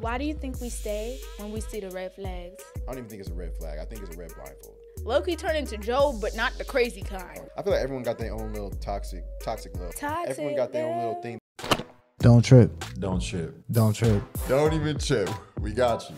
[0.00, 2.62] Why do you think we stay when we see the red flags?
[2.76, 3.80] I don't even think it's a red flag.
[3.80, 4.76] I think it's a red blindfold.
[5.02, 7.40] Loki turned into Joe, but not the crazy kind.
[7.56, 9.96] I feel like everyone got their own little toxic, toxic love.
[9.96, 11.40] Toxic everyone got their own little thing.
[12.20, 12.70] Don't trip.
[13.00, 13.56] Don't trip.
[13.72, 14.22] Don't trip.
[14.48, 15.28] Don't even trip.
[15.60, 16.14] We got you.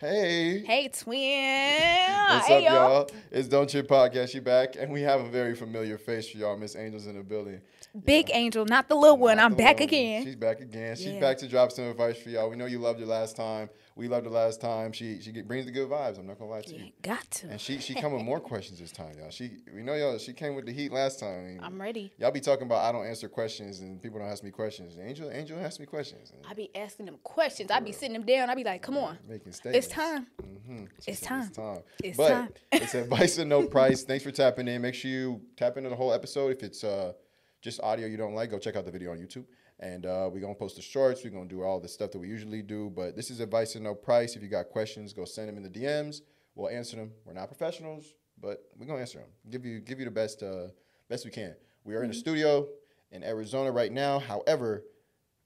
[0.00, 0.88] Hey, Hey.
[0.88, 2.28] twin.
[2.28, 3.10] What's hey, up, y'all?
[3.32, 4.32] It's Don't Trip Podcast.
[4.32, 6.56] You back, and we have a very familiar face for y'all.
[6.56, 7.60] Miss Angel's in the building.
[8.04, 9.40] Big Angel, not the little one.
[9.40, 9.88] I'm back little one.
[9.88, 10.24] again.
[10.24, 10.94] She's back again.
[10.94, 11.20] She's Yeah.
[11.20, 12.48] back to drop some advice for y'all.
[12.48, 13.70] We know you loved her last time.
[13.98, 14.92] We loved her last time.
[14.92, 16.20] She she brings the good vibes.
[16.20, 16.92] I'm not gonna lie to you.
[17.02, 17.48] Got to.
[17.48, 19.30] And she she come with more questions this time, y'all.
[19.30, 20.16] She we know y'all.
[20.18, 21.58] She came with the heat last time.
[21.60, 22.12] I'm ready.
[22.16, 24.96] Y'all be talking about I don't answer questions and people don't ask me questions.
[25.02, 26.30] Angel Angel asked me questions.
[26.48, 27.72] I be asking them questions.
[27.72, 28.48] I be sitting them down.
[28.48, 29.18] I be like, come on.
[29.28, 29.88] making statements.
[29.88, 30.28] It's time.
[30.44, 30.84] Mm-hmm.
[31.04, 31.40] It's time.
[31.40, 31.78] It's time.
[32.04, 32.48] It's but time.
[32.72, 34.04] it's advice and no price.
[34.04, 34.80] Thanks for tapping in.
[34.80, 36.52] Make sure you tap into the whole episode.
[36.52, 37.14] If it's uh,
[37.60, 39.44] just audio you don't like, go check out the video on YouTube.
[39.80, 41.22] And uh, we're gonna post the shorts.
[41.22, 42.90] We're gonna do all the stuff that we usually do.
[42.90, 44.34] But this is advice and no price.
[44.34, 46.22] If you got questions, go send them in the DMs.
[46.56, 47.12] We'll answer them.
[47.24, 49.28] We're not professionals, but we're gonna answer them.
[49.50, 50.68] Give you give you the best uh,
[51.08, 51.54] best we can.
[51.84, 52.20] We are in the Mm-hmm.
[52.20, 52.68] studio
[53.12, 54.18] in Arizona right now.
[54.18, 54.82] However,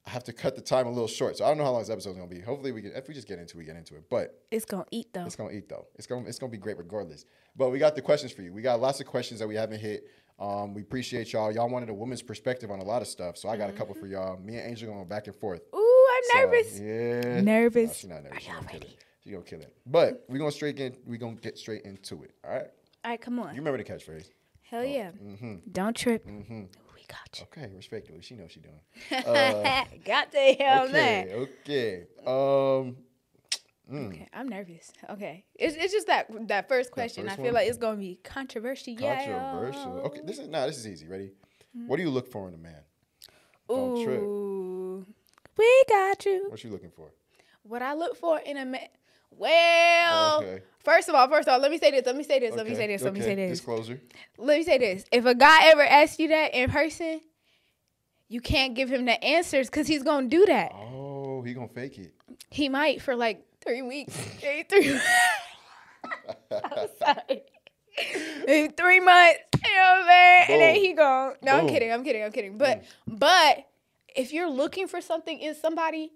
[0.04, 1.82] I have to cut the time a little short, so I don't know how long
[1.82, 2.40] this episode's gonna be.
[2.40, 4.04] Hopefully, we get if we just get into it, we get into it.
[4.08, 5.26] But It's gonna eat though.
[5.26, 5.86] it's gonna eat though.
[5.96, 7.26] It's gonna it's gonna be great regardless.
[7.54, 8.50] But we got the questions for you.
[8.54, 10.04] We got lots of questions that we haven't hit.
[10.38, 11.52] Um, we appreciate y'all.
[11.52, 13.94] Y'all wanted a woman's perspective on a lot of stuff, so I got a couple
[13.94, 14.38] for y'all.
[14.38, 15.62] Me and Angel going back and forth.
[15.74, 16.80] Ooh, I'm So, nervous.
[16.80, 17.40] yeah.
[17.40, 17.88] Nervous.
[17.88, 18.38] No, she not nervous.
[18.38, 18.92] Are y'all gonna kill ready?
[18.92, 19.04] it.
[19.22, 19.76] She gonna kill it.
[19.86, 22.32] But we gonna straight get we gonna get straight into it.
[22.44, 22.66] All right.
[23.04, 23.54] All right, come on.
[23.54, 24.30] You remember the catchphrase?
[24.62, 25.10] Hell yeah.
[25.22, 25.56] Mm-hmm.
[25.70, 26.24] Don't trip.
[26.26, 27.44] We got you.
[27.44, 28.22] Okay, respectfully.
[28.22, 28.80] She knows what she doing.
[29.26, 31.26] Uh, got the hell okay.
[31.28, 31.48] man.
[31.64, 32.06] Okay.
[32.26, 32.96] Um.
[33.90, 34.08] Mm.
[34.08, 34.92] Okay, I'm nervous.
[35.10, 37.24] Okay, it's, it's just that that first question.
[37.24, 37.54] first I feel one?
[37.54, 38.96] like it's gonna be controversial.
[38.96, 40.02] Controversial.
[40.06, 40.20] Okay.
[40.24, 40.66] This is nah.
[40.66, 41.08] This is easy.
[41.08, 41.32] Ready?
[41.86, 42.82] What do you look for in a man?
[43.70, 45.04] Ooh,
[45.56, 46.46] we got you.
[46.48, 47.10] What you looking for?
[47.62, 48.88] What I look for in a man.
[49.30, 50.62] Well, oh, Okay.
[50.84, 52.04] first of all, first of all, let me say this.
[52.04, 52.54] Let me say this.
[52.54, 53.02] Let me say this.
[53.02, 53.50] Let me say this.
[53.50, 54.00] Disclosure.
[54.36, 55.04] Let me say this.
[55.10, 57.20] If a guy ever asks you that in person,
[58.28, 60.72] you can't give him the answers because he's gonna do that.
[60.74, 62.14] Oh, he gonna fake it.
[62.50, 64.16] He might for like three weeks.
[64.42, 65.00] Maybe three.
[66.50, 67.42] I'm sorry.
[68.76, 69.38] Three months.
[69.64, 70.46] You know what I'm saying?
[70.48, 71.34] And then he gone.
[71.42, 71.92] No, I'm kidding.
[71.92, 72.24] I'm kidding.
[72.24, 72.58] I'm kidding.
[72.58, 73.66] But but
[74.14, 76.12] if you're looking for something in somebody,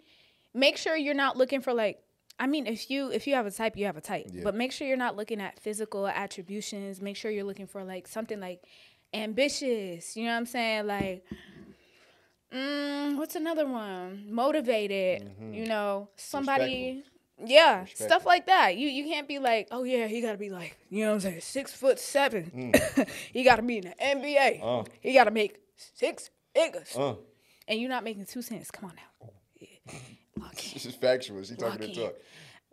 [0.55, 2.03] make sure you're not looking for like.
[2.39, 4.27] I mean, if you if you have a type, you have a type.
[4.31, 4.43] Yeah.
[4.45, 7.01] But make sure you're not looking at physical attributions.
[7.01, 8.63] Make sure you're looking for like something like
[9.15, 10.17] ambitious.
[10.17, 10.87] You know what I'm saying?
[10.87, 11.25] Like,
[12.53, 14.27] mm, what's another one?
[14.31, 15.31] Motivated.
[15.53, 17.05] You know, somebody.
[17.45, 18.07] Yeah, Respectful.
[18.07, 18.77] stuff like that.
[18.77, 21.21] You you can't be like, oh yeah, he gotta be like, you know what I'm
[21.21, 22.73] saying, six foot seven.
[23.33, 24.61] he gotta be in the NBA.
[24.63, 24.85] Uh.
[25.01, 26.95] He gotta make six figures.
[26.97, 27.15] Uh,
[27.69, 28.71] And you're not making two cents.
[28.71, 29.29] Come on now.
[29.61, 29.99] Yeah.
[30.39, 30.71] Lock in.
[30.75, 31.43] this is factual.
[31.45, 32.15] She talking to talk.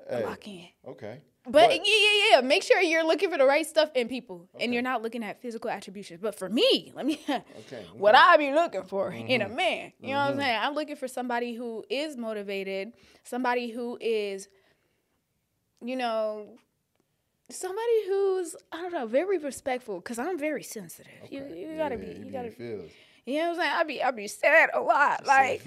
[0.09, 0.67] Hey, Lock in.
[0.87, 1.21] okay.
[1.45, 2.41] But, yeah, yeah, yeah.
[2.41, 5.41] Make sure you're looking for the right stuff in people, and you're not looking at
[5.41, 6.21] physical attributions.
[6.21, 7.19] But for me, let me.
[7.27, 7.83] Okay.
[7.97, 10.59] what I be looking for in a man, you know what I'm saying?
[10.61, 12.93] I'm looking for somebody who is motivated,
[13.23, 14.47] somebody who is,
[15.83, 16.47] you know,
[17.49, 19.99] somebody who's I don't know, very respectful.
[20.01, 21.11] Cause I'm very sensitive.
[21.29, 21.59] You, Okay.
[21.71, 22.91] you gotta Yeah, be, you you gotta, your feels.
[23.25, 23.71] you know what I'm saying?
[23.75, 25.63] I be, I be sad a lot, like.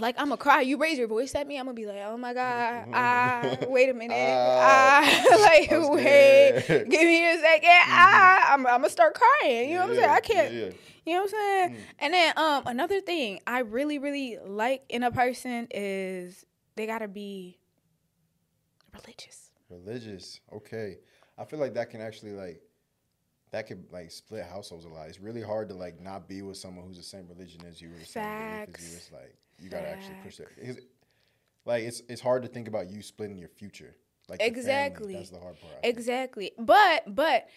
[0.00, 0.62] Like I'm gonna cry.
[0.62, 3.88] You raise your voice at me, I'm gonna be like, "Oh my god, ah, wait
[3.90, 9.14] a minute, Ah, ah, like wait, give me a 2nd ah." I'm, I'm gonna start
[9.14, 9.68] crying.
[9.70, 10.10] You know what I'm saying?
[10.10, 10.52] I can't.
[11.06, 11.76] You know what I'm saying?
[11.98, 16.44] And then um, another thing I really, really like in a person is
[16.76, 17.58] they gotta be
[18.92, 19.50] religious.
[19.68, 20.40] Religious.
[20.52, 20.98] Okay.
[21.38, 22.60] I feel like that can actually like
[23.52, 25.08] that could like split households a lot.
[25.08, 27.88] It's really hard to like not be with someone who's the same religion as you
[27.88, 28.20] or belief as you.
[28.22, 28.94] Facts.
[28.96, 30.48] It's like you gotta actually push that.
[30.56, 30.78] Because
[31.66, 33.94] like it's it's hard to think about you splitting your future.
[34.28, 35.14] Like family, Exactly.
[35.14, 35.72] that's the hard part.
[35.78, 35.96] I think.
[35.96, 36.52] Exactly.
[36.58, 37.48] But but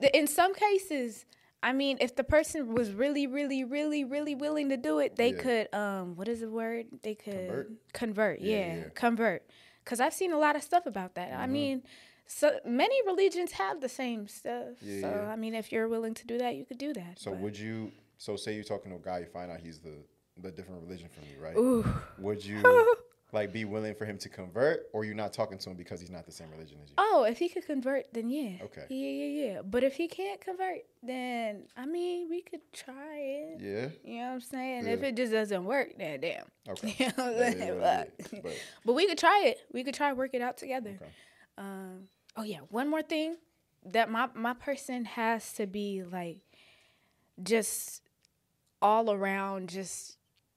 [0.00, 1.24] the, in some cases,
[1.62, 5.32] I mean, if the person was really, really, really, really willing to do it, they
[5.32, 5.40] Yeah.
[5.42, 6.86] could um what is the word?
[7.02, 7.70] They could Convert?
[7.92, 8.40] convert.
[8.40, 8.74] Yeah, yeah, yeah.
[8.82, 8.88] Mm-hmm.
[8.94, 9.48] convert.
[9.84, 11.32] Cuz I've seen a lot of stuff about that.
[11.32, 11.82] I mean,
[12.26, 14.82] so many religions have the same stuff.
[14.82, 15.10] Yeah, so.
[15.30, 17.20] I mean, if you're willing to do that, you could do that.
[17.20, 17.92] So but- would you?
[18.18, 19.94] So say you're talking to a guy, you find out he's the
[20.40, 21.56] the different religion from you, right?
[21.56, 21.84] Ooh.
[22.18, 22.62] Would you
[23.32, 26.10] like be willing for him to convert, or you're not talking to him because he's
[26.10, 26.94] not the same religion as you?
[26.98, 28.62] Oh, if he could convert, then yeah.
[28.64, 28.84] Okay.
[28.88, 29.62] Yeah, yeah, yeah.
[29.62, 33.60] But if he can't convert, then I mean, we could try it.
[33.60, 33.88] Yeah.
[34.10, 34.86] You know what I'm saying?
[34.86, 36.44] If it just doesn't work, then damn.
[36.68, 36.94] Okay.
[36.98, 37.60] You know what I'm saying?
[37.62, 37.80] it
[38.30, 38.42] Fuck.
[38.42, 38.52] but-
[38.84, 39.58] But we could try it.
[39.72, 40.90] We could try work it out together.
[41.00, 41.10] Okay.
[41.58, 42.04] Um,
[42.36, 43.36] oh yeah, one more thing
[43.86, 46.38] that my my person has to be like
[47.42, 48.02] just
[48.82, 50.15] all around just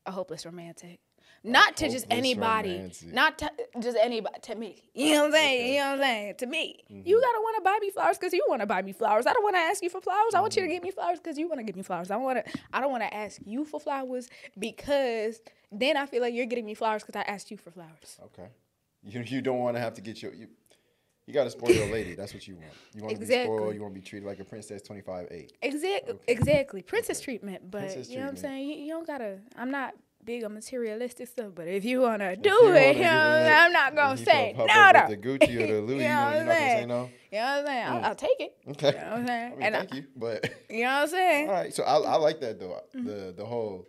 [0.09, 0.99] a hopeless romantic.
[1.41, 3.13] Not to just anybody, romantic.
[3.13, 4.35] not to just anybody.
[4.41, 5.73] To me, you know what I'm saying.
[5.73, 6.35] You know what I'm saying.
[6.39, 7.07] To me, Mm-hmm.
[7.07, 9.25] you gotta want to buy me flowers because you want to buy me flowers.
[9.25, 10.33] I don't want to ask you for flowers.
[10.35, 10.61] I want Mm-hmm.
[10.63, 12.11] you to give me flowers because you want to give me flowers.
[12.11, 12.59] I want to.
[12.73, 14.27] I don't want to ask you for flowers
[14.57, 15.39] because
[15.71, 18.17] then I feel like you're getting me flowers because I asked you for flowers.
[18.25, 18.49] Okay.
[19.03, 20.47] You you don't want to have to get your you.
[21.29, 22.15] You got to spoil your lady.
[22.15, 22.73] That's what you want.
[22.95, 23.75] You want to be spoiled.
[23.75, 24.81] You want to be treated like a princess.
[24.81, 25.53] Twenty five eight.
[25.61, 26.81] Exactly, exactly.
[26.81, 28.67] Princess treatment, but Princess you know what I'm saying.
[28.67, 29.37] You, you don't gotta.
[29.55, 29.93] I'm not
[30.25, 33.71] big on materialistic stuff, but if you wanna do you it, wanna you know, I'm
[33.71, 35.07] not gonna say pop no.
[35.07, 36.95] with the Gucci or the Louis, you know, you're not gonna say no?
[36.95, 37.09] Mm.
[37.31, 37.85] You know what I'm saying?
[37.85, 38.57] I'll, I'll take it.
[38.69, 38.87] Okay.
[38.87, 39.51] You know what I'm saying?
[39.51, 41.47] I mean, and thank I, you, but you know what I'm saying?
[41.49, 41.73] all right.
[41.75, 42.81] So I, I like that though.
[42.95, 43.05] Mm-hmm.
[43.05, 43.87] The the whole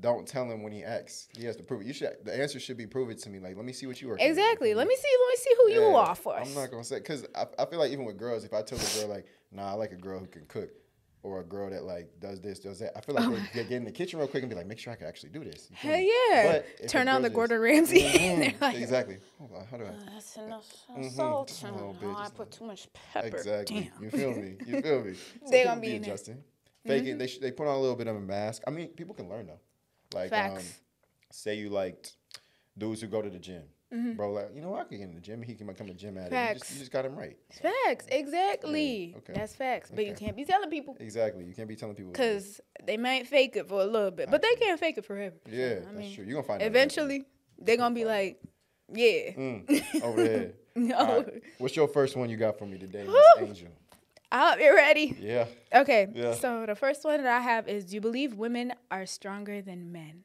[0.00, 1.28] don't tell him when he asks.
[1.36, 1.86] He has to prove it.
[1.86, 2.16] You should.
[2.24, 3.38] The answer should be prove it to me.
[3.40, 4.16] Like let me see what you are.
[4.18, 4.74] Exactly.
[4.74, 5.08] Let me see.
[5.20, 6.48] Let me see who you are first.
[6.50, 8.78] I'm not gonna say because I, I feel like even with girls, if I tell
[8.78, 10.70] a girl like, nah, I like a girl who can cook,
[11.24, 13.76] or a girl that like does this, does that, I feel like they, they get
[13.78, 15.68] in the kitchen real quick and be like, make sure I can actually do this.
[15.70, 16.62] You Hell yeah.
[16.80, 18.02] But Turn on the Gordon Ramsay.
[18.02, 19.18] Mhm, They're like, exactly.
[19.38, 20.12] Hold on, how do I?
[20.12, 21.10] That's enough Mhm.
[21.10, 21.60] salt.
[21.64, 23.26] Oh, Oh, bitch, I it's put too much pepper.
[23.26, 23.90] Exactly.
[23.92, 24.04] Damn.
[24.04, 24.56] You feel me?
[24.64, 25.14] You feel me?
[25.42, 26.10] Some They people gonna be in there.
[26.12, 26.44] adjusting.
[26.86, 27.18] Fake it.
[27.18, 28.62] They sh- they put on a little bit of a mask.
[28.66, 29.58] I mean, people can learn though.
[30.14, 30.58] Like, um,
[31.30, 32.14] say you liked
[32.76, 33.62] dudes who go to the gym,
[34.16, 34.32] bro.
[34.32, 35.42] Like, you know, I could get in the gym.
[35.42, 36.32] He can become a gym addict.
[36.32, 36.74] You just, Mm-hmm.
[36.74, 37.36] You just got him right.
[37.62, 38.06] Facts.
[38.08, 39.14] Exactly.
[39.18, 39.32] okay.
[39.34, 39.90] That's facts.
[39.94, 40.96] But you can't be telling people.
[41.00, 41.44] Exactly.
[41.44, 42.12] You can't be telling people.
[42.12, 45.36] Because they might fake it for a little bit, but they can't fake it forever.
[45.50, 46.24] Yeah, I that's mean, true.
[46.24, 47.24] You're gonna find out Eventually,
[47.58, 48.40] they're going to be like,
[48.92, 49.32] yeah.
[49.32, 50.52] Mm, over there.
[50.74, 51.22] No.
[51.22, 51.42] Right.
[51.58, 53.68] What's your first one you got for me today, Miss Angel?
[54.30, 55.16] I hope you're ready.
[55.20, 55.46] Yeah.
[55.74, 56.08] Okay.
[56.14, 56.34] Yeah.
[56.34, 59.90] So the first one that I have is Do you believe women are stronger than
[59.92, 60.24] men?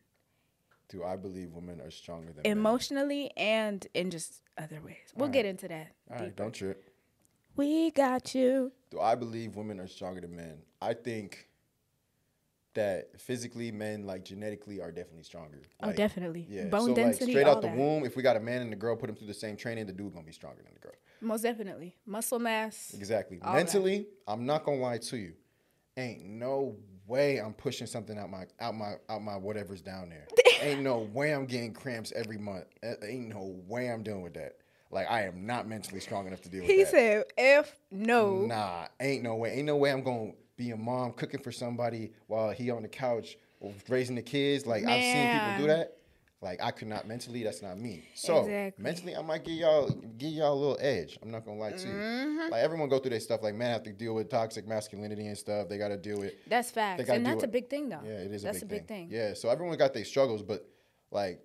[0.90, 2.52] Do I believe women are stronger than men?
[2.52, 4.98] Emotionally and in just other ways.
[5.16, 5.94] We'll get into that.
[6.12, 6.90] All right, don't trip.
[7.56, 8.72] We got you.
[8.90, 10.58] Do I believe women are stronger than men?
[10.82, 11.48] I think
[12.76, 15.62] that physically, men like genetically are definitely stronger.
[15.82, 16.48] Oh, Like, definitely.
[16.50, 16.66] Yeah.
[16.66, 17.78] Bone so density, like straight out the that.
[17.78, 19.86] womb, if we got a man and a girl, put them through the same training,
[19.86, 20.96] the dude gonna be stronger than the girl.
[21.22, 21.96] Most definitely.
[22.06, 22.94] Muscle mass.
[22.98, 23.40] Exactly.
[23.42, 23.58] All that.
[23.58, 25.34] Mentally, I'm not gonna lie to you.
[25.96, 26.76] Ain't no
[27.08, 30.28] way I'm pushing something out my out my out my whatever's down there.
[30.62, 32.66] ain't no way I'm getting cramps every month.
[33.04, 34.58] Ain't no way I'm dealing with that.
[34.90, 36.86] Like I am not mentally strong enough to deal with He that.
[36.86, 38.46] He said, F no.
[38.46, 39.52] Nah, ain't no way.
[39.54, 42.88] Ain't no way I'm gonna be a mom cooking for somebody while he on the
[42.88, 43.38] couch
[43.90, 44.66] raising the kids.
[44.66, 45.98] Like I've seen people do that.
[46.42, 47.42] Like I could not mentally.
[47.44, 48.10] That's not me.
[48.16, 48.84] So Exactly.
[48.84, 51.18] mentally, I might give y'all give y'all a little edge.
[51.24, 51.94] I'm not gonna lie to you.
[51.94, 52.52] Mm-hmm.
[52.52, 53.42] Like everyone go through their stuff.
[53.42, 55.70] Like men have to deal with toxic masculinity and stuff.
[55.70, 56.34] They got to deal with.
[56.48, 57.08] That's facts.
[57.10, 58.02] And that's a big thing, though.
[58.04, 59.08] Yeah, it is That's a big, a big thing.
[59.10, 60.68] Yeah, so everyone got their struggles, but
[61.12, 61.40] like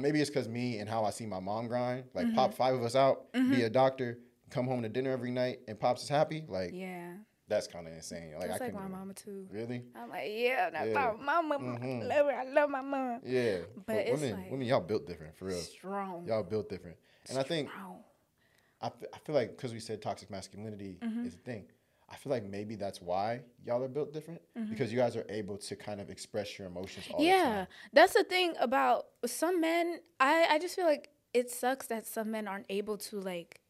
[0.00, 2.04] maybe it's because me and how I see my mom grind.
[2.12, 2.34] Like Mm-hmm.
[2.34, 4.18] pop five of us out, be a doctor,
[4.50, 6.44] come home to dinner every night, and pops is happy.
[6.48, 7.12] Like Yeah.
[7.48, 8.32] That's kind of insane.
[8.38, 9.46] Like That's I like my mama, too.
[9.50, 9.82] Really?
[9.94, 11.10] I'm like, yeah, that's Yeah.
[11.12, 11.24] Mm-hmm.
[11.24, 11.78] my mama.
[11.80, 12.32] I love her.
[12.32, 13.20] I love my mom.
[13.24, 13.58] Yeah.
[13.86, 15.58] But it's women, like- women, y'all built different for real.
[15.60, 16.26] Strong.
[16.26, 16.96] Y'all built different,
[17.28, 17.96] and I think Strong.
[18.80, 21.26] I, f- I feel like because we said toxic masculinity Mm-hmm.
[21.26, 21.66] is a thing.
[22.08, 25.56] I feel like maybe that's why y'all are built different because you guys are able
[25.56, 27.38] to kind of express your emotions all the Mm-hmm.
[27.48, 27.66] Yeah, time.
[27.94, 30.00] that's the thing about some men.
[30.20, 33.60] I I just feel like it sucks that some men aren't able to like,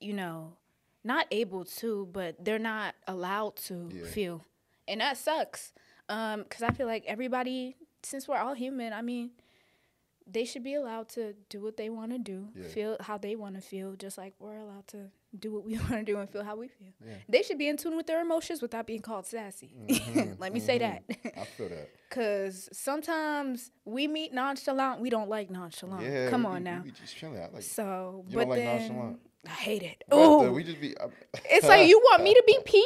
[0.00, 0.56] you know,
[1.04, 4.06] not able to, but they're not allowed to Yeah.
[4.06, 4.44] feel,
[4.86, 5.72] and that sucks.
[6.08, 9.30] Um, because I feel like everybody, since we're all human, I mean,
[10.30, 12.68] they should be allowed to do what they want to do, Yeah.
[12.68, 15.90] feel how they want to feel, just like we're allowed to do what we want
[15.92, 16.92] to do and feel how we feel.
[17.06, 17.14] Yeah.
[17.28, 19.74] They should be in tune with their emotions without being called sassy.
[19.88, 20.40] Mm-hmm.
[20.40, 21.04] Let me say that.
[21.36, 21.90] I feel that.
[22.10, 26.02] Cause sometimes we meet nonchalant, we don't like nonchalant.
[26.04, 26.30] Yeah.
[26.30, 26.82] Come we on be- now.
[26.84, 27.40] We just chilling.
[27.42, 27.62] I like.
[27.62, 29.20] So, You but don't like then nonchalant?
[29.46, 30.04] I hate it.
[30.10, 30.94] Oh, we just be.
[31.44, 32.84] it's like you want me to be P?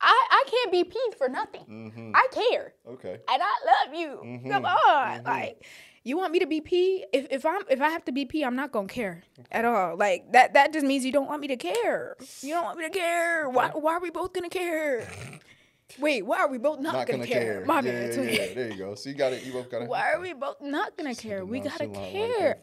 [0.00, 1.64] I I can't be P for nothing.
[1.68, 2.12] Mm-hmm.
[2.14, 3.18] I care, okay.
[3.28, 4.50] and I love you.
[4.50, 5.66] Come on, like
[6.02, 7.04] You want me to be P?
[7.12, 9.96] If if I'm if I have to be pee, I'm not gonna care at all.
[9.96, 12.16] Like that that just means you don't want me to care.
[12.40, 13.48] You don't want me to care.
[13.50, 15.06] Why why are we both gonna care?
[15.98, 17.42] Wait, why are we both not, Not gonna, gonna care?
[17.42, 17.64] care.
[17.64, 18.14] My yeah, bad.
[18.14, 18.94] yeah, yeah, There you go.
[18.94, 19.44] So you got it.
[19.44, 19.88] You both got it.
[19.88, 21.44] Why are we both not gonna care?
[21.44, 22.58] We gotta like care.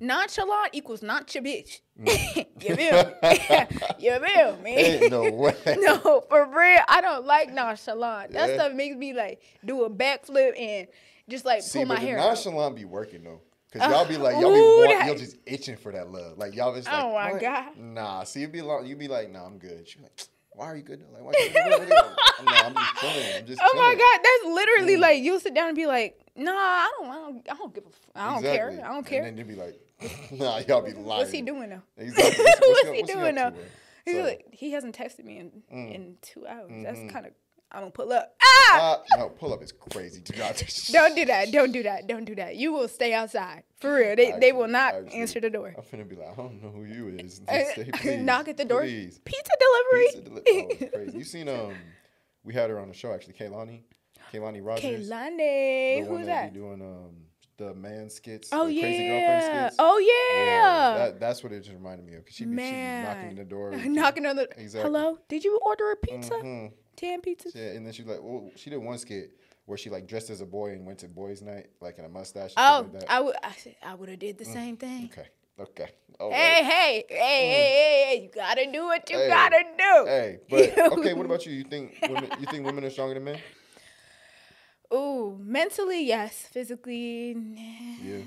[0.00, 1.80] Nonchalant equals not your bitch.
[2.00, 2.46] Mm.
[2.62, 3.66] you feel me?
[3.98, 4.76] you feel me?
[4.76, 5.56] Ain't no way.
[5.78, 6.80] no, for real.
[6.88, 8.32] I don't like nonchalant.
[8.32, 10.88] That stuff makes me like do a backflip and
[11.28, 12.18] just like See, pull my hair.
[12.18, 12.28] out.
[12.28, 13.40] nonchalant be working though.
[13.72, 14.54] Cause y'all be uh, like, y'all ooh,
[14.86, 16.38] be want, y'all just itching for that love.
[16.38, 17.40] Like y'all just oh like, Oh my what?
[17.42, 17.76] God.
[17.76, 19.86] Nah, see, you be like, you be like, nah, I'm good.
[19.86, 20.18] She like,
[20.58, 21.04] why are you good?
[21.12, 21.64] Like, why you good?
[21.70, 23.36] What are you- I'm, like, I'm just chilling.
[23.38, 25.00] I'm just Oh my god, that's literally Mm.
[25.00, 27.84] like you'll sit down and be like, Nah, I don't, I don't, I don't give
[27.84, 28.76] a, f- I don't Exactly.
[28.76, 29.22] care, I don't care.
[29.24, 29.80] And then you be like,
[30.32, 31.04] nah, y'all be lying.
[31.06, 31.82] What's he doing now?
[31.96, 32.44] Exactly.
[32.44, 33.52] What's, What's- he what's he doing now?
[34.04, 34.24] He's So- Mm.
[34.24, 36.70] like, he hasn't texted me in in two hours.
[36.84, 37.08] That's Mm-hmm.
[37.08, 37.32] kind of,
[37.70, 38.34] I'm gonna pull up.
[38.42, 39.00] Ah!
[39.12, 40.20] Uh, no, pull up is crazy.
[40.20, 40.62] Do not.
[40.90, 41.52] Don't do that.
[41.52, 42.06] Don't do that.
[42.06, 42.56] Don't do that.
[42.56, 44.16] You will stay outside for real.
[44.16, 45.74] They they will not actually, answer the door.
[45.76, 47.40] I'm gonna be like, I don't know who you is.
[47.46, 48.82] Uh, say, please, Knock at the door.
[48.82, 49.20] Please.
[49.24, 50.06] Pizza delivery.
[50.06, 51.18] Pizza deli- oh, crazy.
[51.18, 51.74] You seen um,
[52.42, 53.80] we had her on the show actually, Kaylani,
[54.32, 55.08] Kaylani Rogers.
[55.08, 56.52] Kaylani, who's that that?
[56.54, 57.16] be doing um
[57.58, 58.48] the man skits.
[58.52, 59.66] Oh the crazy girlfriend yeah.
[59.66, 59.76] skits.
[59.78, 60.94] Oh yeah.
[60.98, 62.24] that, that's what it just reminded me of.
[62.24, 63.72] Cause she be, she be knocking on the door.
[63.84, 64.48] Knocking on the.
[64.56, 64.90] Exactly.
[64.90, 65.18] Hello.
[65.28, 66.32] Did you order a pizza?
[66.32, 66.72] Mhm.
[66.98, 67.54] Ten pizzas.
[67.54, 69.30] Yeah, and then she like, well, she did one skit
[69.66, 72.08] where she like dressed as a boy and went to boys' night, like in a
[72.08, 72.52] mustache.
[72.56, 73.04] Oh, like.
[73.08, 73.36] I would.
[73.42, 75.10] I, I would have did the mm, same thing.
[75.12, 75.28] okay,
[75.60, 75.90] okay.
[76.20, 77.16] Oh, Hey, hey, hey, hey, mm.
[77.18, 78.22] hey, hey!
[78.24, 79.28] You gotta do what you Hey.
[79.28, 80.04] gotta do.
[80.06, 81.14] Hey, but okay.
[81.14, 81.52] What about you?
[81.52, 82.30] You think women?
[82.40, 83.38] You think women are stronger than men?
[84.92, 87.34] Ooh, mentally yes, physically.
[87.34, 87.60] Nah,
[88.02, 88.18] Yeah,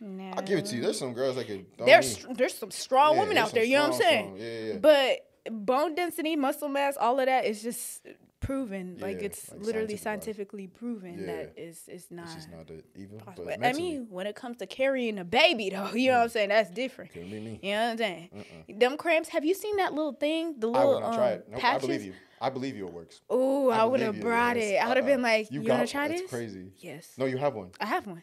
[0.00, 0.34] nah.
[0.36, 0.82] I'll give it to you.
[0.82, 1.76] There's some girls that could.
[1.76, 3.64] don't There's need- there's some strong Yeah, women out there.
[3.64, 4.36] You know what I'm saying?
[4.38, 4.78] yeah, yeah.
[4.78, 8.06] But bone density, muscle mass, all of that is just
[8.40, 8.96] proven.
[9.00, 11.26] like it's like literally scientific scientifically proven Yeah.
[11.26, 12.26] that is is not.
[12.26, 13.18] It's just not even.
[13.18, 13.46] possible.
[13.46, 16.28] But I mean, when it comes to carrying a baby, though, you know what I'm
[16.28, 16.48] saying?
[16.50, 17.12] That's different.
[17.12, 17.60] couldn't be me.
[17.62, 18.44] You know what I'm saying?
[18.68, 19.28] Them cramps.
[19.30, 20.54] Have you seen that little thing?
[20.58, 21.46] The little not um, try it.
[21.48, 21.86] Nope, I patches.
[21.86, 22.12] believe you.
[22.40, 22.86] I believe you.
[22.86, 23.20] It works.
[23.32, 24.72] Ooh, I, would have brought yes.
[24.72, 24.84] it.
[24.84, 25.32] I would have been Uh-uh.
[25.32, 26.66] like, You "You, wanna got- try that's this?" crazy.
[26.78, 27.12] Yes.
[27.16, 27.70] No, you have one.
[27.80, 28.22] I have one.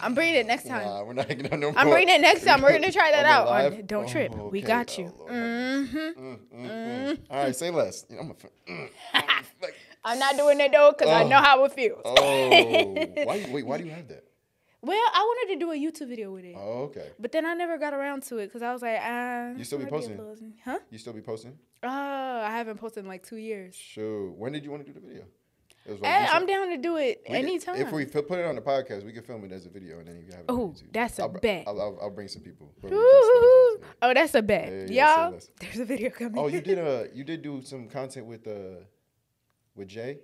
[0.00, 0.84] I'm bringing it next time.
[0.84, 2.60] Nah, we're not gonna no I'm bringing it next time.
[2.62, 3.48] We're gonna try that out.
[3.48, 3.86] on?
[3.86, 4.32] Don't Trip.
[4.34, 5.12] Oh, We got you.
[5.18, 5.92] Oh, Lord have mercy.
[5.92, 7.18] hmm Mm, mm, mm.
[7.30, 8.04] All right, say less.
[8.10, 8.34] You know, I'm a,
[9.14, 12.02] f- like, I'm not doing it though because I know how it feels.
[12.04, 12.14] oh,
[13.24, 13.46] why?
[13.50, 14.24] Wait, why do you have that?
[14.82, 17.10] Well, I wanted to do a YouTube video with it, Oh, okay.
[17.18, 19.52] but then I never got around to it because I was like, ah.
[19.56, 20.54] You still be posting?
[20.64, 20.78] Huh?
[20.90, 21.58] You still be posting?
[21.82, 23.74] Uh, I haven't posted in like two years.
[23.74, 24.30] Sure.
[24.30, 25.24] When did you want to do the video?
[25.86, 26.26] Hey.
[26.30, 27.76] I'm down to do it anytime.
[27.76, 30.08] If we put it on the podcast, we can film it as a video, and
[30.08, 30.46] then you can have it.
[30.48, 31.64] Oh, that's a I'll, bet.
[31.66, 32.72] I'll, I'll, I'll bring some people.
[32.80, 33.00] Bring Woo!
[33.00, 33.94] some guest stars.
[34.02, 34.68] Oh, that's a bet.
[34.68, 36.38] Yeah, yeah, Y'all, there's a video coming.
[36.38, 38.82] Oh, you did a you did do some content with uh
[39.76, 40.18] with Jay.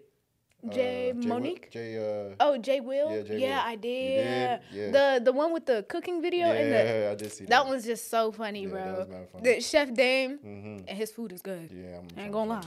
[0.71, 1.71] Jay Uh, Monique?
[1.71, 3.11] Jay uh Oh, Jay Will.
[3.11, 3.69] Yeah, Jay yeah, Will.
[3.73, 3.81] I did.
[3.83, 4.61] did?
[4.73, 4.91] Yeah.
[5.17, 7.51] The the one with the cooking video yeah, and the I did see that.
[7.51, 8.99] that was just so funny, Yeah, that bro.
[9.01, 9.45] was mad funny.
[9.55, 10.85] The Chef Dame Mhm.
[10.87, 11.71] and his food is good.
[11.73, 12.63] Yeah, I'm I ain't gonna lie.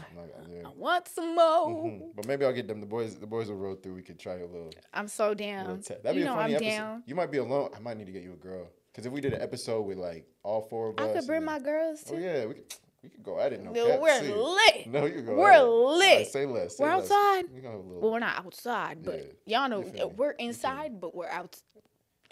[0.51, 0.67] yeah.
[0.67, 1.67] I want some more.
[1.67, 2.15] Mhm.
[2.15, 2.81] But maybe I'll get them.
[2.81, 3.93] The boys, the boys will roll through.
[3.95, 4.71] We could try a little.
[4.93, 5.81] I'm so down.
[5.81, 6.77] ta- That'd be you a know funny I'm episode.
[6.77, 7.03] down.
[7.05, 7.69] You might be alone.
[7.75, 8.67] I might need to get you a girl.
[8.91, 11.37] Because if we did an episode with like all four of us, I could bring
[11.37, 12.15] and- my girls Too.
[12.15, 12.73] Oh yeah, we could.
[13.05, 13.63] We could go at it.
[13.63, 14.33] No, No, we're see.
[14.33, 14.88] lit.
[14.88, 15.35] No, you can go.
[15.35, 15.65] We're at it.
[15.65, 16.17] Lit.
[16.17, 16.77] right, say less.
[16.77, 17.03] say We're less.
[17.12, 17.45] outside.
[17.53, 18.01] We gonna have a little.
[18.01, 20.15] Well, we're not outside, but Yeah, y'all know you feel me.
[20.17, 20.50] we're You feel me.
[20.50, 21.55] inside, but we're out.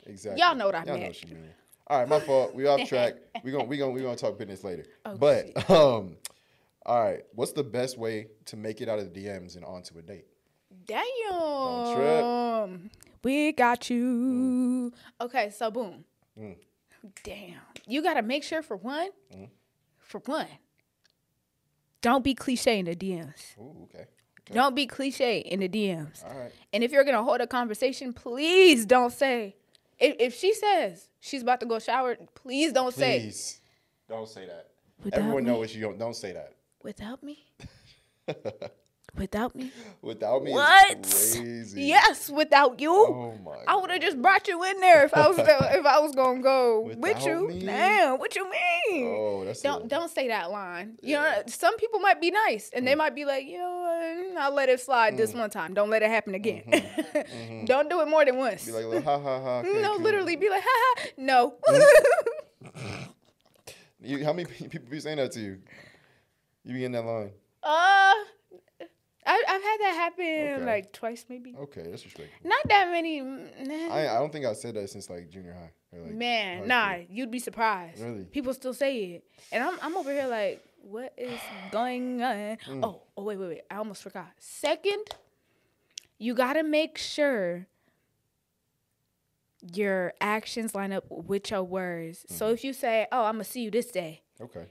[0.08, 0.42] Exactly.
[0.42, 1.50] Y'all know what I Y'all know what you mean.
[1.88, 2.56] All right, my fault.
[2.56, 3.14] We off track.
[3.44, 4.86] We gonna we gonna we gonna talk business later.
[5.06, 6.18] Oh, but um,
[6.86, 7.24] all right.
[7.34, 10.26] What's the best way to make it out of the DMs and onto a date?
[10.88, 12.90] Damn.
[13.24, 14.92] We got you.
[15.22, 16.04] Okay, so boom.
[16.40, 16.56] Mm.
[17.24, 17.56] Damn.
[17.88, 19.50] You got to make sure for one, Mm.
[20.06, 20.48] For one,
[22.02, 23.58] don't be cliche in the DMs.
[23.60, 24.00] Ooh, okay.
[24.00, 24.54] okay.
[24.54, 26.24] Don't be cliche in the DMs.
[26.26, 26.52] All right.
[26.72, 29.56] And if you're going to hold a conversation, please don't say,
[30.00, 33.62] if, if she says she's about to go shower, please don't say, Please
[34.10, 34.68] don't say that.
[35.04, 35.52] Without Everyone me?
[35.52, 35.98] knows you don't.
[36.00, 36.54] Don't say that.
[36.84, 37.46] without me?
[39.16, 39.72] without me?
[40.02, 41.36] Without me, What?
[41.76, 42.94] Yes, without you.
[42.94, 43.58] Oh my.
[43.68, 46.42] I would have just brought you in there if I was if I was gonna
[46.42, 47.48] go with you.
[47.48, 47.66] me?
[47.66, 49.08] Damn, what you mean?
[49.08, 50.98] Oh, that's don't a, don't say that line.
[51.02, 52.88] You know, some people might be nice and Mm.
[52.88, 55.74] they might be like, you know, what, I'll let it slide this one time.
[55.74, 56.64] Don't let it happen again.
[57.66, 58.66] don't do it more than once.
[58.66, 58.90] Mm-hmm.
[58.90, 59.60] Be like, ha ha ha.
[59.66, 60.02] okay, no, cool.
[60.02, 61.06] literally be like, ha ha.
[61.18, 61.56] No.
[64.02, 65.60] You, how many people be saying that to you?
[66.66, 67.32] You be in that line.
[67.64, 68.14] uh,
[69.26, 70.66] I, I've had that happen Okay.
[70.66, 71.56] like twice, maybe.
[71.58, 72.50] Okay, that's respectable.
[72.50, 73.22] Not that many.
[73.22, 73.94] mm, Nah.
[73.96, 75.72] I I don't think I said that since like junior high.
[75.98, 77.06] Like, Man, nah, school.
[77.10, 78.02] you'd be surprised.
[78.02, 78.24] Really?
[78.26, 79.24] People still say it.
[79.52, 81.40] And I'm I'm over here like, what is
[81.70, 82.58] going on?
[82.68, 82.80] Mm.
[82.84, 83.62] Oh, oh wait, wait, wait.
[83.72, 84.32] I almost forgot.
[84.40, 85.06] Second,
[86.18, 87.68] you gotta make sure
[89.74, 92.26] your actions line up with your words.
[92.28, 92.54] So Mm-hmm.
[92.54, 94.66] if you say, "Oh, I'm gonna see you this day," Okay.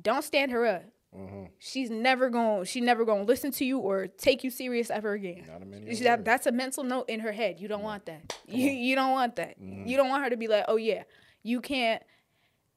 [0.00, 0.84] don't stand her up.
[1.16, 1.44] Mm-hmm.
[1.58, 2.60] She's never going.
[2.60, 5.44] to She never going to listen to you or take you serious ever again.
[5.48, 7.58] Not a minute She- of that, that's a mental note in her head.
[7.60, 8.36] You don't want that.
[8.46, 9.60] You you don't want that.
[9.60, 9.86] Mm-hmm.
[9.86, 11.04] You don't want her to be like, "Oh yeah,
[11.42, 12.02] you can't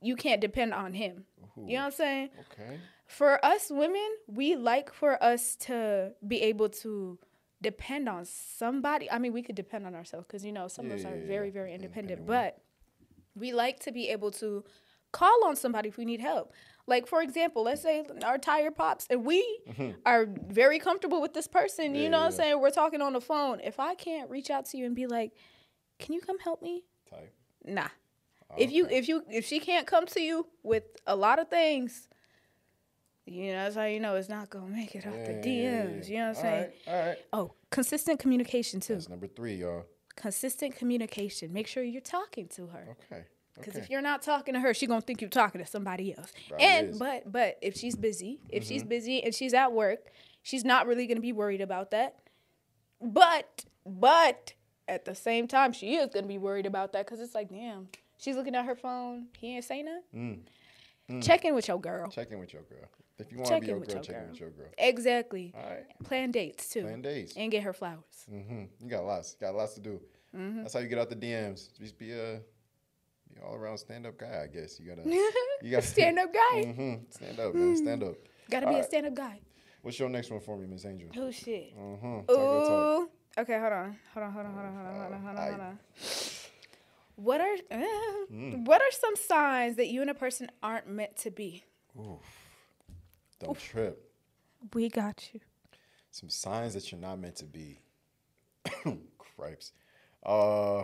[0.02, 1.26] you can't depend on him."
[1.58, 2.30] You know what I'm saying?
[2.54, 2.80] Okay.
[3.06, 7.20] For us women, we like for us to be able to
[7.62, 9.12] depend on somebody.
[9.12, 11.18] I mean, we could depend on ourselves because you know some of us yeah, are
[11.18, 11.54] yeah, very yeah.
[11.54, 12.62] very independent, Independent but
[13.36, 14.64] we like to be able to
[15.12, 16.54] call on somebody if we need help.
[16.90, 19.92] Like for example, let's say our tire pops and we mm-hmm.
[20.06, 21.94] are very comfortable with this person.
[21.94, 22.62] Yeah, you know yeah, what I'm saying?
[22.62, 23.60] We're talking on the phone.
[23.62, 25.32] If I can't reach out to you and be like,
[26.00, 27.34] "Can you come help me?" Type.
[27.64, 27.88] Nah.
[28.50, 31.50] Oh, if you if you if she can't come to you with a lot of
[31.50, 32.10] things,
[33.26, 35.86] you know that's how you know it's not gonna make it off the Yeah, yeah,
[35.86, 36.10] DMs.
[36.10, 36.62] You know what I'm All saying?
[36.88, 37.18] right, All right.
[37.34, 38.96] Oh, consistent communication too.
[38.96, 39.86] That's number three, y'all.
[40.16, 41.54] Consistent communication.
[41.54, 42.98] Make sure you're talking to her.
[43.12, 43.26] Okay.
[43.60, 43.84] Because okay.
[43.84, 46.32] if you're not talking to her, she's gonna think you're talking to somebody else.
[46.48, 47.00] Probably and is.
[47.00, 48.90] but but if she's busy, if she's Mm-hmm.
[48.90, 50.12] busy and she's at work,
[50.42, 52.16] she's not really gonna be worried about that.
[53.02, 54.54] But but
[54.88, 57.88] at the same time, she is gonna be worried about that because it's like, damn,
[58.18, 59.28] she's looking at her phone.
[59.38, 60.48] He ain't say nothing.
[61.22, 62.10] Check in with your girl.
[62.10, 62.88] Check in with your girl.
[63.18, 64.68] If you want to be your girl, your check in with your girl.
[64.78, 65.54] Exactly.
[65.58, 65.86] All right.
[66.04, 66.84] Plan dates too.
[66.84, 67.34] Plan dates.
[67.36, 68.04] And get her flowers.
[68.32, 68.64] Mm-hmm.
[68.82, 69.34] You got lots.
[69.36, 70.00] Got lots to do.
[70.38, 70.62] Mm-hmm.
[70.62, 71.78] That's how you get out the DMs.
[71.80, 72.42] Just be a, be
[73.46, 74.44] all around stand up guy.
[74.44, 75.04] I guess you gotta.
[75.62, 76.64] You gotta Stand up guy.
[76.64, 77.76] Mm-hmm, Stand up, man.
[77.78, 78.16] Stand up.
[78.50, 79.40] Gotta be a stand up guy.
[79.82, 81.10] What's your next one for me, Miss Angel?
[81.18, 81.78] Oh shit.
[81.78, 82.20] Mm-hmm.
[82.22, 83.10] Talk your talk.
[83.40, 83.98] Okay, hold on.
[84.14, 85.80] Hold on, hold on, hold on, hold on, hold on, hold on, hold on.
[87.16, 87.78] What are uh,
[88.32, 88.66] Mm.
[88.66, 91.64] what are some signs that you and a person aren't meant to be?
[93.40, 94.12] Don't trip.
[94.74, 95.40] We got you.
[96.12, 97.80] Some signs that you're not meant to be.
[99.18, 99.72] Cripes.
[100.24, 100.84] Uh,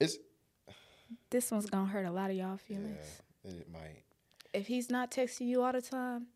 [0.00, 0.16] it's
[1.30, 2.96] This one's gonna hurt a lot of y'all feelings.
[3.00, 3.60] yeah, feelings.
[3.62, 4.02] it might.
[4.52, 6.26] If he's not texting you all the time,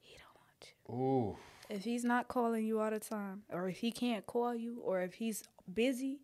[0.00, 0.94] he don't want you.
[0.94, 1.36] Ooh,
[1.68, 5.02] If he's not calling you all the time, or if he can't call you, or
[5.02, 5.42] if he's
[5.72, 6.18] busy,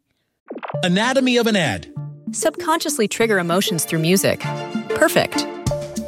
[0.85, 1.92] Anatomy of an ad.
[2.33, 4.40] Subconsciously trigger emotions through music.
[4.90, 5.46] Perfect.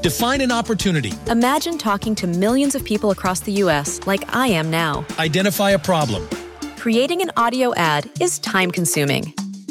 [0.03, 1.13] Define an opportunity.
[1.29, 5.05] Imagine talking to millions of people across the US like I am now.
[5.19, 6.29] Identify a problem.
[6.77, 9.35] Creating an audio ad is time consuming.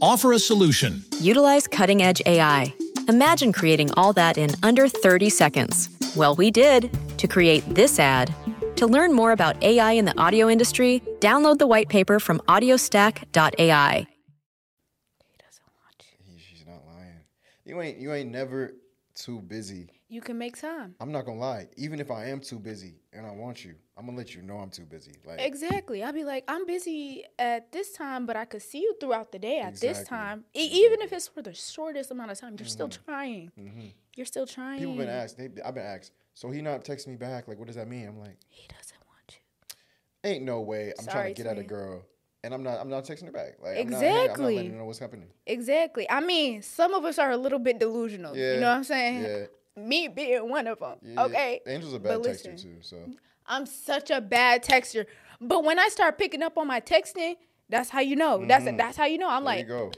[0.00, 1.04] Offer a solution.
[1.20, 2.72] Utilize cutting edge AI.
[3.08, 5.88] Imagine creating all that in under 30 seconds.
[6.16, 8.34] Well, we did to create this ad.
[8.76, 13.26] To learn more about AI in the audio industry, download the white paper from audiostack.ai.
[13.26, 13.38] he
[15.38, 16.38] doesn't want you.
[16.38, 17.20] she's not lying.
[17.64, 17.98] You ain't.
[17.98, 18.74] You ain't never
[19.14, 19.90] too busy.
[20.08, 20.94] You can make time.
[21.00, 21.68] I'm not gonna lie.
[21.76, 24.58] Even if I am too busy and I want you, I'm gonna let you know
[24.58, 25.12] I'm too busy.
[25.26, 26.02] Like Exactly.
[26.02, 29.38] I'll be like, I'm busy at this time, but I could see you throughout the
[29.38, 30.44] day at this time.
[30.54, 33.04] E- even if it's for the shortest amount of time, you're still mm-hmm.
[33.10, 33.52] trying.
[33.58, 33.86] Mm-hmm.
[34.14, 34.78] You're still trying.
[34.78, 35.38] people been asked.
[35.38, 36.12] They, I've been asked.
[36.34, 37.48] So he not texting me back.
[37.48, 38.06] Like, what does that mean?
[38.06, 39.38] I'm like, He doesn't want
[40.24, 40.30] you.
[40.30, 40.92] ain't no way.
[40.98, 42.04] I'm Sorry, trying to get at a girl,
[42.42, 42.78] and I'm not.
[42.80, 43.56] I'm not texting her back.
[43.62, 44.56] Like, I'm not, I'm not Exactly.
[44.56, 45.28] letting her know what's happening.
[45.46, 46.10] Exactly.
[46.10, 48.36] I mean, some of us are a little bit delusional.
[48.36, 48.54] Yeah.
[48.54, 49.22] You know what I'm saying?
[49.22, 49.44] Yeah.
[49.76, 50.98] Me being one of them.
[51.02, 51.60] Yeah, okay.
[51.66, 52.76] Angel's a But bad texter listen, too.
[52.80, 52.98] So
[53.46, 55.06] I'm such a bad texter.
[55.40, 57.34] But when I start picking up on my texting,
[57.68, 58.44] that's how you know.
[58.46, 59.28] That's that's how you know.
[59.28, 59.46] I'm Mm-hmm.
[59.46, 59.92] there like, go.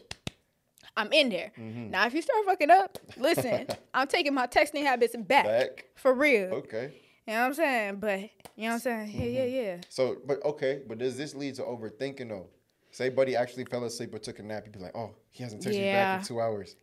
[0.97, 1.53] I'm in there.
[1.59, 5.45] Now, if you start fucking up, listen, I'm taking my texting habits back.
[5.45, 5.85] Back.
[5.97, 6.47] For real.
[6.55, 6.95] Okay.
[7.27, 7.97] You know what I'm saying?
[7.97, 9.11] But you know what I'm saying?
[9.13, 9.55] Yeah, yeah, Mm-hmm.
[9.57, 9.77] yeah.
[9.91, 12.47] So, but okay, but does this lead to overthinking though?
[12.93, 14.63] Say, buddy actually fell asleep or took a nap.
[14.65, 16.77] You'd be like, oh, he hasn't texted me back in two hours.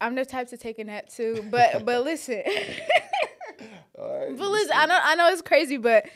[0.00, 1.44] I'm the type to take a nap too.
[1.50, 2.42] But but listen.
[3.98, 4.34] Right.
[4.34, 6.06] But listen, I know I know it's crazy, but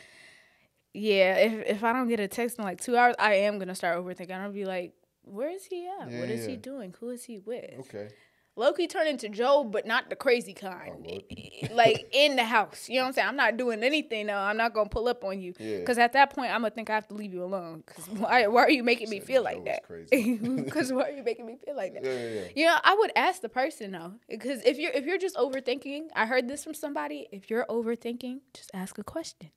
[0.93, 3.75] yeah, if if I don't get a text in like two hours, I am gonna
[3.75, 4.31] start overthinking.
[4.31, 4.93] I'm gonna be like,
[5.23, 6.09] where is he at?
[6.09, 6.95] Yeah, what is he doing?
[6.99, 7.79] Who is he with?
[7.81, 8.09] Okay.
[8.57, 10.91] Loki turned into Joe, but not the crazy kind.
[10.95, 11.23] Oh, Lord.
[11.73, 12.87] like in the house.
[12.87, 13.27] You know what I'm saying?
[13.27, 14.37] I'm not doing anything though.
[14.37, 15.53] I'm not gonna pull up on you.
[15.59, 15.83] Yeah.
[15.83, 17.83] Cause at that point I'm gonna think I have to leave you alone.
[17.85, 19.83] Cause why why are you making me feel like that?
[19.83, 20.37] crazy.
[20.71, 22.05] Cause why are you making me feel like that?
[22.05, 22.47] Yeah, yeah, yeah.
[22.55, 26.07] You know, I would ask the person though, because if you're if you're just overthinking,
[26.15, 27.27] I heard this from somebody.
[27.31, 29.49] If you're overthinking, just ask a question,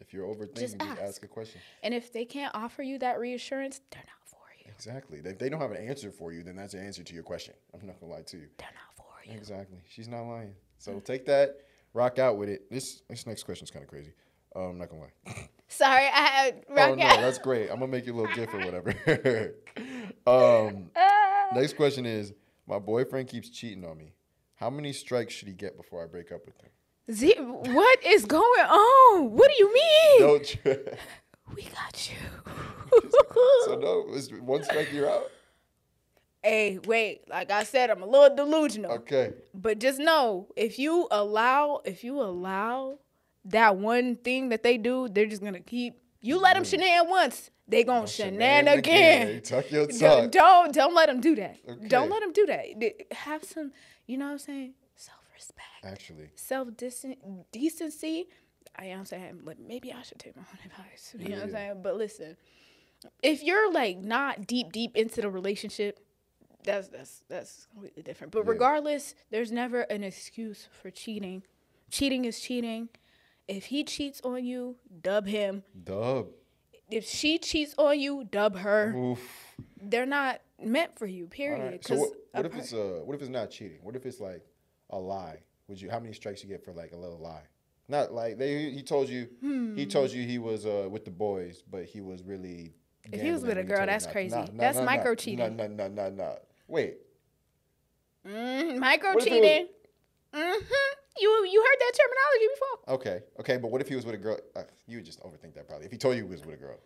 [0.00, 1.00] If you're overthinking, just ask.
[1.02, 1.24] ask.
[1.24, 1.60] a question.
[1.82, 4.39] and if they can't offer you that reassurance, they're not for you.
[4.86, 5.20] Exactly.
[5.22, 7.52] If they don't have an answer for you, then that's an answer to your question.
[7.74, 8.46] I'm not gonna lie to you.
[8.56, 9.36] They're not for you.
[9.36, 9.78] Exactly.
[9.86, 10.54] She's not lying.
[10.78, 11.58] So take that,
[11.92, 12.70] rock out with it.
[12.70, 14.14] This this next question is kind of crazy.
[14.56, 15.48] Um, I'm not gonna lie.
[15.68, 17.20] Sorry, I had rock oh no, out.
[17.20, 17.70] that's great.
[17.70, 19.54] I'm gonna make you a little gif or whatever.
[20.26, 20.90] um,
[21.54, 22.32] next question is:
[22.66, 24.14] My boyfriend keeps cheating on me.
[24.54, 26.70] How many strikes should he get before I break up with him?
[27.14, 29.30] Z- what is going on?
[29.32, 30.20] What do you mean?
[30.20, 30.94] No, tr-
[31.54, 32.16] We got you.
[33.66, 35.30] So no, it's one strike you're out.
[36.42, 37.28] hey, wait.
[37.28, 38.92] Like I said, I'm a little delusional.
[38.92, 39.34] Okay.
[39.54, 42.98] But just know, if you allow, if you allow
[43.46, 45.94] that one thing that they do, they're just gonna keep.
[46.22, 49.40] You let them shenan once, they gonna shenan Shenan again.
[49.42, 51.56] Tuck your Don't, don't don't let them do that.
[51.68, 51.88] Okay.
[51.88, 52.66] Don't let them do that.
[53.12, 53.72] Have some,
[54.06, 54.74] you know what I'm saying?
[54.96, 56.68] Self respect, Actually, self
[57.52, 58.28] decency.
[58.78, 61.14] I am saying, maybe I should take my own advice.
[61.18, 61.80] You know what I'm saying?
[61.82, 62.36] But listen,
[63.22, 66.00] if you're like not deep deep into the relationship,
[66.64, 68.32] that's that's that's completely different.
[68.32, 71.42] But regardless, there's never an excuse for cheating.
[71.90, 72.88] Cheating is cheating.
[73.48, 75.64] If he cheats on you, dub him.
[75.84, 76.28] dub.
[76.90, 78.92] If she cheats on you, dub her.
[78.96, 79.20] Oof.
[79.80, 81.26] They're not meant for you.
[81.26, 81.70] Period.
[81.72, 81.84] right.
[81.86, 83.78] So what, what if it's uh what if it's not cheating?
[83.82, 84.44] What if it's like
[84.90, 85.38] a lie?
[85.68, 87.42] Would you how many strikes you get for like a little lie?
[87.88, 89.28] Not like they he told you
[89.76, 92.79] he told you he was uh with the boys, but he was really Hmm.
[93.12, 94.36] If he was with a gambling when he girl, that's not- crazy.
[94.36, 95.56] nah, nah, That's micro cheating.
[95.56, 96.38] No, no, no, no, no.
[96.68, 96.98] Wait.
[98.26, 99.68] Mm, micro What if it was- cheating.
[100.32, 100.64] hmm
[101.18, 102.94] You you heard that terminology before?
[102.94, 103.22] Okay.
[103.40, 104.38] Okay, but what if he was with a girl?
[104.54, 105.86] Uh, you would just overthink that probably.
[105.86, 106.78] If he told you he was with a girl.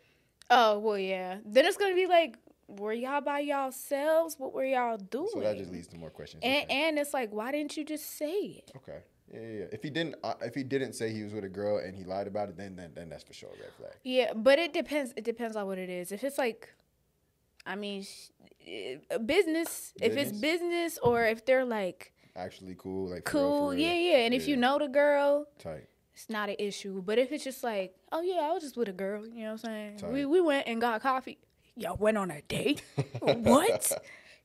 [0.51, 1.39] Oh well, yeah.
[1.45, 4.37] Then it's gonna be like, were y'all by yourselves?
[4.39, 5.29] What were y'all doing?
[5.33, 6.43] So that just leads to more questions.
[6.43, 6.75] and okay.
[6.87, 8.73] and it's like, why didn't you just say it?
[8.77, 8.99] okay.
[9.35, 9.65] Yeah, yeah, yeah.
[9.73, 12.05] If he didn't, uh, if he didn't say he was with a girl and he
[12.05, 13.93] lied about it, then then, then that's for sure a red flag.
[14.05, 15.13] Yeah, but it depends.
[15.17, 16.13] It depends on what it is.
[16.13, 16.73] If it's like,
[17.67, 18.31] I mean, sh-
[18.67, 19.93] eh, a business.
[20.01, 20.41] If it's Business?
[20.41, 23.11] business, or if they're like Actually, cool.
[23.11, 23.81] Like for real, cool, for real.
[23.81, 24.17] yeah, yeah.
[24.25, 25.87] And if you know the girl, tight.
[26.15, 27.01] it's not an issue.
[27.03, 29.53] But if it's just like, oh yeah, I was just with a girl, you know
[29.53, 30.13] what I'm saying?
[30.13, 31.39] We we went and got coffee.
[31.77, 32.83] Y'all went on a date?
[33.21, 33.91] what?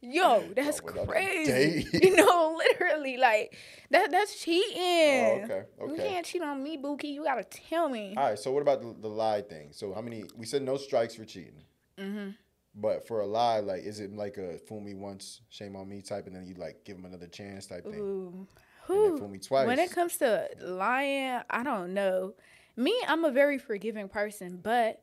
[0.02, 1.86] Yo, that's a crazy.
[2.02, 3.58] you know, literally, like
[3.92, 4.12] that.
[4.12, 4.78] That's cheating.
[4.80, 7.10] Oh, okay, You can't cheat on me, Bookie.
[7.10, 8.14] You gotta tell me.
[8.16, 8.40] All right.
[8.40, 9.70] So what about the, the lie thing?
[9.72, 10.24] So how many?
[10.38, 11.64] We said no strikes for cheating.
[11.98, 12.30] Mm-hmm.
[12.76, 16.02] But for a lie, like, is it like a fool me once, shame on me
[16.02, 18.00] type, and then you like give him another chance type thing?
[18.00, 18.48] Ooh.
[18.88, 19.68] Then fool me twice.
[19.68, 22.36] When it comes to lying, I don't know.
[22.76, 25.02] Me, I'm a very forgiving person, but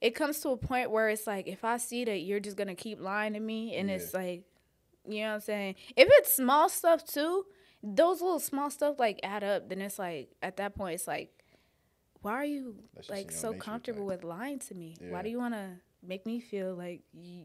[0.00, 2.74] it comes to a point where it's like if I see that you're just gonna
[2.74, 4.44] keep lying to me, and it's like,
[5.06, 5.74] you know what I'm saying?
[5.96, 7.44] If it's small stuff too,
[7.82, 9.68] those little small stuff like add up.
[9.68, 11.30] Then it's like at that point, it's like,
[12.22, 12.76] why are you
[13.08, 14.96] like so comfortable with lying to me?
[15.00, 15.10] Yeah.
[15.10, 17.44] Why do you wanna make me feel like you?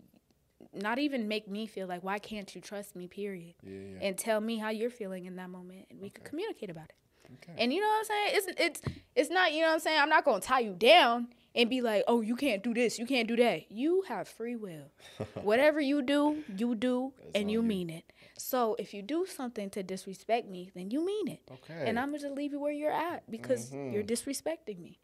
[0.73, 3.07] Not even make me feel like why can't you trust me?
[3.07, 4.07] Period Yeah, yeah.
[4.07, 6.95] and tell me how you're feeling in that moment and we can communicate about it.
[7.43, 7.61] Okay.
[7.61, 8.29] And you know what I'm saying?
[8.31, 9.99] It's it's it's not, you know what I'm saying?
[9.99, 13.05] I'm not gonna tie you down and be like, oh, you can't do this, you
[13.05, 13.71] can't do that.
[13.71, 14.91] You have free will.
[15.41, 17.67] Whatever you do, you do and on you you.
[17.67, 18.11] mean it.
[18.37, 21.41] So if you do something to disrespect me, then you mean it.
[21.51, 21.87] Okay.
[21.87, 23.93] And I'm gonna just leave you where you're at because mm-hmm.
[23.93, 24.99] you're disrespecting me.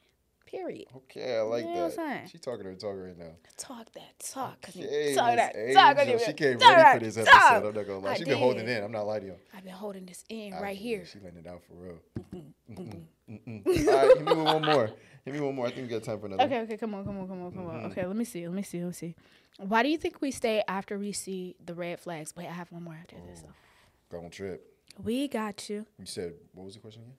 [0.45, 0.87] Period.
[0.93, 2.01] Okay, I like You know what that.
[2.01, 2.29] I'm saying?
[2.29, 3.31] She talking to her talk right now.
[3.55, 4.57] Talk that talk.
[4.67, 5.53] Okay, talk that.
[5.73, 6.19] Talk Angel.
[6.19, 7.27] you- She came talk ready for this talk.
[7.27, 7.67] episode.
[7.69, 8.11] I'm not gonna lie.
[8.11, 8.83] I She been holding in.
[8.83, 9.35] I'm not lying to you.
[9.53, 11.05] I've been holding this in right Actually, here.
[11.05, 11.99] She letting it out for real.
[12.35, 13.05] Mm-mm.
[13.29, 13.87] Mm-mm.
[13.87, 14.89] All right, hit me with one more.
[15.25, 15.67] Hit me one more.
[15.67, 16.43] I think we got time for another.
[16.43, 17.85] Okay, okay, come on, come on, come on, come Mm-hmm.
[17.85, 17.91] on.
[17.91, 19.15] Okay, let me see, let me see, let me see.
[19.59, 22.35] Why do you think we stay after we see the red flags?
[22.35, 23.41] Wait, I have one more after this.
[23.41, 24.17] though.
[24.17, 24.65] Go on trip.
[25.03, 25.85] We got you.
[25.99, 27.15] You said what was the question again?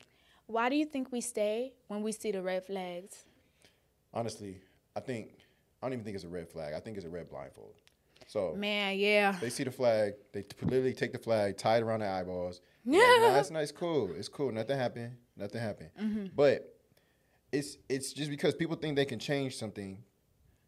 [0.46, 3.24] Why do you think we stay when we see the red flags?
[4.12, 4.56] Honestly,
[4.96, 5.30] I think
[5.82, 6.74] I don't even think it's a red flag.
[6.74, 7.74] I think it's a red blindfold.
[8.26, 9.36] So Man, yeah.
[9.40, 12.60] they see the flag, they t- literally take the flag, tie it around their eyeballs.
[12.84, 14.10] Yeah, nah, that's nice, cool.
[14.16, 14.50] It's cool.
[14.50, 15.12] Nothing happened.
[15.36, 15.90] Nothing happened.
[16.00, 16.26] Mm-hmm.
[16.34, 16.71] But
[17.52, 19.98] it's it's just because people think they can change something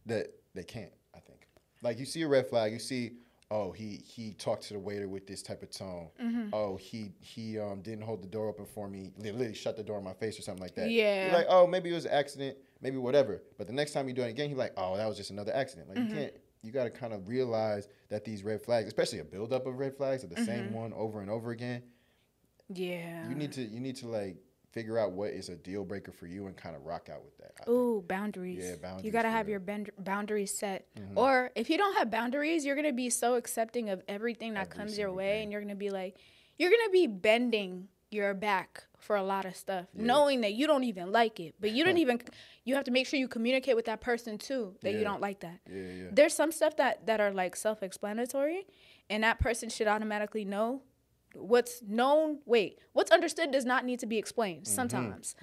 [0.07, 0.93] that they can't.
[1.15, 1.49] I think.
[1.83, 3.13] Like you see a red flag, you see,
[3.51, 6.09] oh he he talked to the waiter with this type of tone.
[6.23, 6.49] Mm-hmm.
[6.53, 9.13] Oh he he um didn't hold the door open for me.
[9.17, 10.91] Literally shut the door in my face or something like that.
[10.91, 11.27] Yeah.
[11.27, 13.43] You're like oh maybe it was an accident, maybe whatever.
[13.59, 15.55] But the next time you do it again, you're like oh that was just another
[15.55, 15.89] accident.
[15.89, 16.09] Like Mm-hmm.
[16.11, 16.35] you can't.
[16.63, 19.95] You got to kind of realize that these red flags, especially a buildup of red
[19.95, 20.75] flags, are the same Mm-hmm.
[20.75, 21.83] one over and over again
[22.73, 23.29] Yeah.
[23.29, 24.37] you need to you need to like
[24.75, 27.37] figure out what is a deal breaker for you and kind of rock out with
[27.39, 27.53] that.
[27.61, 27.69] I think.
[27.69, 28.65] Ooh, boundaries.
[28.69, 29.05] Yeah, boundaries.
[29.07, 30.87] You gotta have your bend- boundaries set.
[30.99, 31.17] Mm-hmm.
[31.17, 34.77] Or if you don't have boundaries, you're gonna be so accepting of everything that Every
[34.77, 35.43] comes your way, thing.
[35.45, 36.17] and you're gonna be like,
[36.59, 40.85] you're gonna be bending your back for a lot of stuff, knowing that you don't
[40.85, 42.21] even like it, but you don't even.
[42.65, 44.99] You have to make sure you communicate with that person too that Yeah.
[44.99, 45.61] you don't like that.
[45.71, 46.05] Yeah, yeah.
[46.13, 48.67] There's some stuff that that are like self-explanatory,
[49.11, 50.83] and that person should automatically know
[51.35, 52.39] what's known.
[52.47, 54.75] Wait, what's understood does not need to be explained Mm-hmm.
[54.75, 55.35] sometimes,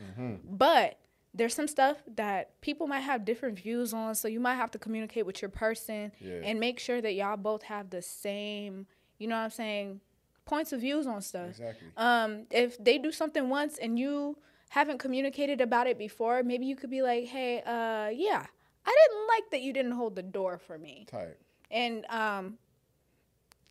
[0.43, 0.97] but
[1.34, 4.80] there's some stuff that people might have different views on, so you might have to
[4.80, 6.41] communicate with your person Yeah.
[6.43, 8.86] and make sure that y'all both have the same,
[9.17, 10.01] you know what I'm saying,
[10.45, 11.49] points of views on stuff.
[11.51, 11.88] Exactly.
[11.95, 14.38] Um, if they do something once and you
[14.69, 18.45] haven't communicated about it before, maybe you could be like, "Hey, uh, yeah,
[18.86, 21.38] I didn't like that you didn't hold the door for me," Tight.
[21.69, 22.58] and um,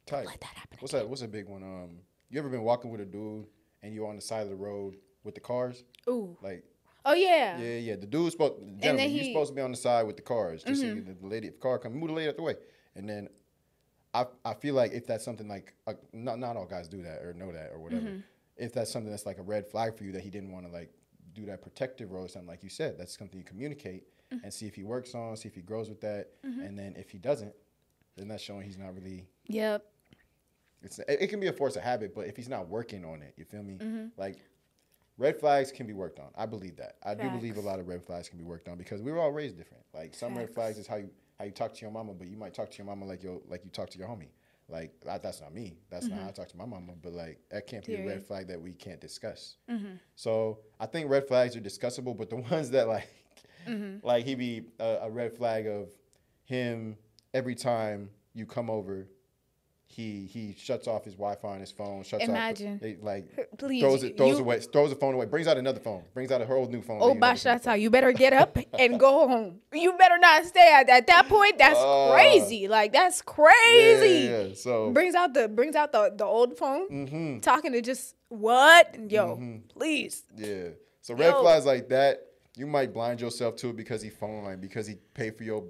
[0.07, 0.27] Tight.
[0.27, 1.09] let that happen What's that?
[1.09, 1.63] What's a big one?
[1.63, 1.99] Um,
[2.31, 3.47] you ever been walking with a dude
[3.83, 5.85] and you're on the side of the road with the cars?
[6.09, 6.65] ooh, Like,
[7.05, 7.97] oh yeah, yeah, yeah.
[7.97, 9.33] The dude's supposed, gentlemen, you're he- Mm-hmm.
[9.33, 10.63] supposed to be on the side with the cars.
[10.65, 12.55] Just so the lady, if the car come, move the lady out the way.
[12.95, 13.29] And then,
[14.13, 17.23] I, I feel like if that's something like, uh, not not all guys do that
[17.23, 18.03] or know that or whatever.
[18.03, 18.21] Mm-hmm.
[18.57, 20.73] If that's something that's like a red flag for you that he didn't want to
[20.73, 20.91] like
[21.33, 24.45] do that protective role or something like you said, that's something you communicate Mm-hmm.
[24.45, 27.11] and see if he works on, see if he grows with that, and then if
[27.11, 27.53] he doesn't,
[28.17, 29.85] then that's showing he's not really yep,
[30.83, 33.23] it's it, it can be a force of habit, but if he's not working on
[33.23, 33.75] it, you feel me?
[33.75, 34.07] Mm-hmm.
[34.17, 34.39] Like
[35.19, 36.29] red flags can be worked on.
[36.37, 36.97] I believe that.
[37.05, 39.19] I do believe a lot of red flags can be worked on because we were
[39.19, 39.85] all raised different.
[39.95, 42.37] Like some red flags is how you how you talk to your mama, but you
[42.37, 44.29] might talk to your mama like yo like you talk to your homie.
[44.69, 45.79] Like that, that's not me.
[45.91, 46.93] That's not how I talk to my mama.
[47.03, 48.27] But like that can't be a red Mm-hmm.
[48.27, 49.57] Flag that we can't discuss.
[50.15, 53.09] So I think red flags are discussable, but the ones that like
[53.69, 54.07] Mm-hmm.
[54.07, 55.91] like he be a, a red flag of
[56.45, 56.97] him
[57.35, 59.07] every time you come over
[59.93, 62.05] he he shuts off his Wi-Fi on his phone.
[62.05, 62.77] Shuts Imagine.
[62.77, 65.59] off, it, like Please, throws it, throws you- away, throws the phone away, brings out
[65.59, 66.99] another phone, brings out a whole new phone.
[67.03, 69.59] oh you never seen Bashata, you better get up and go home.
[69.73, 71.59] You better not stay at, at that point.
[71.59, 72.13] That's Ah.
[72.15, 72.69] crazy.
[72.69, 74.27] Like that's crazy.
[74.27, 74.55] Yeah, yeah, yeah.
[74.55, 77.41] So brings out the brings out the the old phone, Mm-hmm.
[77.41, 79.11] talking to just what?
[79.11, 80.23] Yo, please.
[80.37, 80.69] yeah,
[81.01, 81.43] so red Yo.
[81.43, 82.27] flags like that,
[82.57, 85.65] you might blind yourself to it because he phone line, because he paid for your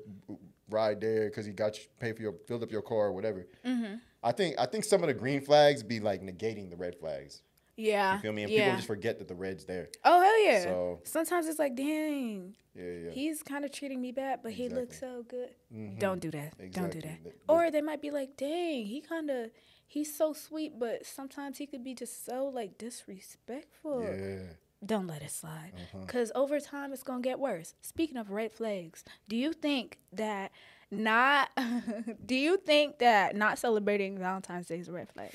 [0.69, 3.47] ride there, because he got you paid for your filled up your car or whatever.
[3.67, 3.95] Mm-hmm.
[4.23, 7.43] I think I think some of the green flags be like negating the red flags.
[7.77, 8.17] Yeah.
[8.17, 8.43] You feel me?
[8.43, 8.65] And yeah.
[8.65, 9.89] people just forget that the red's there.
[10.05, 10.63] oh hell yeah.
[10.65, 13.11] So- Sometimes it's like, dang, Yeah, yeah.
[13.11, 15.51] he's kind of treating me bad, but he looks so good.
[15.99, 16.59] Don't do that.
[16.59, 17.01] Don't do Exactly.
[17.01, 17.23] that.
[17.23, 19.51] Th- Or they might be like, dang, he kind of.
[19.89, 24.03] He's so sweet, but sometimes he could be just so like disrespectful.
[24.03, 24.39] yeah.
[24.85, 25.73] Don't let it slide.
[25.75, 25.99] Uh-huh.
[26.07, 27.75] Because over time, it's going to get worse.
[27.83, 30.53] Speaking of red flags, do you think that
[30.90, 31.50] not,
[32.26, 35.31] do you think that not celebrating Valentine's Day is a red flag?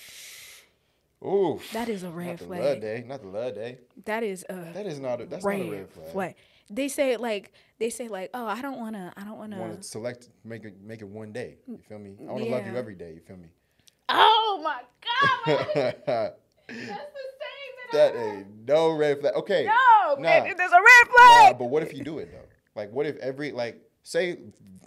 [1.23, 1.59] Ooh.
[1.73, 2.61] That is a Not red the flag.
[2.63, 3.03] love day.
[3.07, 3.79] Not the love day.
[4.05, 6.35] That is a That is not a that's red, not a red flag.
[6.69, 9.59] They say like, they say like, oh, I don't want to, I don't want You
[9.59, 9.77] want to.
[9.77, 11.57] to select make it make it one day.
[11.67, 12.15] You feel me?
[12.27, 13.13] I want to love you every day.
[13.13, 13.47] You feel me?
[14.09, 14.81] Oh my
[15.45, 15.65] God.
[15.75, 16.05] that
[16.67, 19.33] That's the same that, I ain't no red flag.
[19.35, 19.65] Okay.
[19.65, 20.21] No, Nah.
[20.43, 20.73] there's a red flag.
[21.17, 21.57] Nah, flag.
[21.59, 22.47] but what if you do it though?
[22.79, 24.37] Like, what if every like say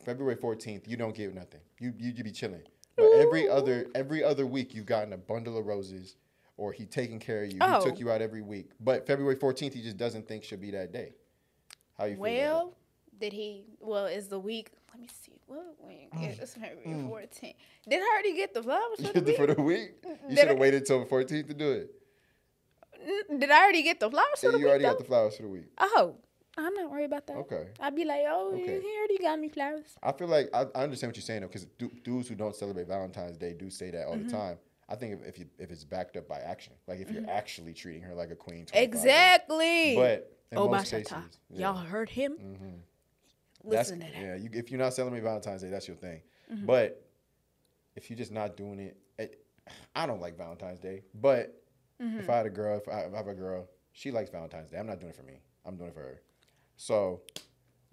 [0.06, 1.60] February fourteenth you don't give nothing.
[1.78, 2.62] You you you be chilling,
[2.96, 6.16] but every other every other week you've gotten a bundle of roses,
[6.56, 7.58] or he taking care of you.
[7.60, 7.80] Oh.
[7.80, 8.00] He took oh.
[8.00, 11.12] you out every week, but February fourteenth he just doesn't think should be that day.
[11.98, 12.22] How you feel?
[12.22, 12.74] Well,
[13.20, 13.64] did he?
[13.80, 14.70] Well, is the week?
[14.92, 15.32] Let me see.
[15.46, 16.10] What week?
[16.12, 16.40] Mm.
[16.40, 17.08] It's February mm.
[17.08, 17.54] 14th.
[17.88, 19.36] Did I already get the flowers for the week?
[19.36, 19.90] for the week?
[20.28, 21.90] You should have waited till the fourteenth to do it.
[23.38, 24.66] Did I already get the flowers for the you week?
[24.66, 24.90] already though?
[24.90, 25.66] got the flowers for the week.
[25.78, 26.16] Oh,
[26.58, 27.36] I'm not worried about that.
[27.36, 27.68] Okay.
[27.80, 28.80] I'd be like, oh, Okay.
[28.80, 29.96] he already got me flowers.
[30.02, 31.66] I feel like I, I understand what you're saying though, because
[32.04, 34.28] dudes who don't celebrate Valentine's Day do say that all Mm-hmm.
[34.28, 34.58] the time.
[34.90, 37.74] I think if, if you if it's backed up by action, like if you're actually
[37.74, 38.88] treating her like a queen, 25 days.
[39.00, 39.08] Mm-hmm.
[39.08, 39.96] Exactly.
[39.96, 41.60] But oh, most cases, yeah, Mm-hmm.
[41.60, 42.36] Y'all heard him?
[43.64, 44.14] that's, Listen to that.
[44.14, 44.24] Mm-hmm.
[44.24, 44.36] yeah.
[44.36, 46.22] You, if you're not celebrating Valentine's Day, that's your thing.
[46.64, 47.04] But
[47.96, 49.44] if you're just not doing it, it,
[49.94, 51.02] I don't like Valentine's Day.
[51.14, 51.54] But
[52.00, 52.20] Mm-hmm.
[52.20, 54.70] if I had a girl, if I, if I have a girl, she likes Valentine's
[54.70, 54.78] Day.
[54.78, 55.40] I'm not doing it for me.
[55.66, 56.22] I'm doing it for her.
[56.78, 57.20] So,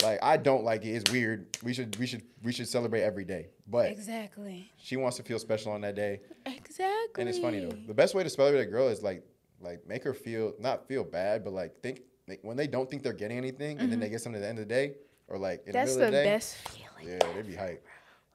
[0.02, 0.91] like, I don't like it.
[0.91, 1.58] It's weird.
[1.63, 3.50] We should we should we should celebrate every day.
[3.67, 4.71] But Exactly.
[4.78, 6.21] she wants to feel special on that day.
[6.45, 7.19] Exactly.
[7.19, 7.76] And it's funny though.
[7.88, 9.24] The best way to celebrate a girl is like
[9.60, 13.04] like make her feel not feel bad, but like think like, when they don't think
[13.04, 14.93] they're getting anything and then they get something at the end of the day
[15.28, 15.74] or like in Mm-hmm.
[15.74, 16.36] That's the the middle of the day.
[16.36, 17.19] best feeling.
[17.21, 17.86] Yeah, they be hype.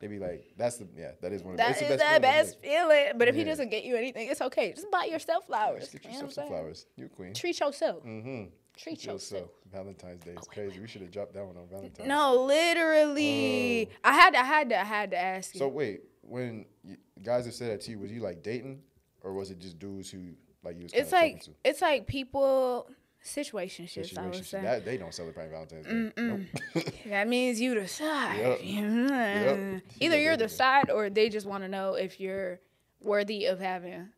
[0.00, 2.00] They be like, that's the yeah, that is one of That it's is the best
[2.00, 3.18] the feeling, best feeling.
[3.18, 4.72] But if he doesn't get you anything, it's okay.
[4.72, 5.82] Just buy yourself flowers.
[5.90, 6.86] Just get You know yourself some flowers.
[6.96, 7.34] You queen.
[7.34, 8.02] Treat yourself.
[8.04, 8.44] Mm-hmm.
[8.82, 9.50] Treat yourself.
[9.52, 10.80] Oh, Valentine's Day is crazy.
[10.80, 12.08] We should have dropped that one on Valentine's.
[12.08, 13.88] No, literally.
[13.90, 13.96] Oh.
[14.04, 15.60] I had to, I had to, I had to ask you.
[15.60, 15.64] Oh.
[15.64, 18.80] So wait, when you, guys have said that to you, was you like dating,
[19.22, 22.88] or was it just dudes who like you was it's like talking it's like people
[23.22, 24.14] situationships.
[24.14, 24.20] to?
[24.20, 26.12] I would say That they don't celebrate Valentine's Day.
[26.16, 26.84] Nope.
[27.06, 28.38] that means you decide.
[28.38, 28.60] Yep.
[28.62, 29.82] Yep.
[30.00, 32.60] Either you're the side or they just want to know if you're
[33.00, 34.08] worthy of having,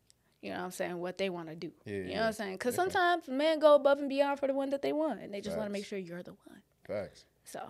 [0.42, 1.70] you know what I'm saying, what they want to do.
[1.85, 2.20] Yeah, you know yeah.
[2.20, 2.52] what I'm saying?
[2.55, 2.90] Because Okay.
[2.90, 5.57] sometimes men go above and beyond for the one that they want, and they just
[5.57, 6.62] want to make sure you're the one.
[6.87, 7.24] Facts.
[7.44, 7.61] So,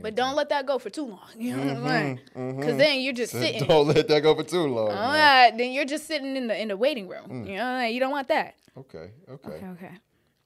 [0.00, 1.28] but don't let that go for too long.
[1.38, 2.56] You know what I'm saying?
[2.56, 3.66] Because then you're just sitting.
[3.66, 4.90] Don't let that go for too long.
[4.90, 5.50] All man.
[5.50, 7.28] right, then you're just sitting in the in the waiting room.
[7.28, 7.48] Mm.
[7.48, 8.54] You know, what I'm you don't want that.
[8.76, 9.50] Okay, okay.
[9.50, 9.92] Okay, okay.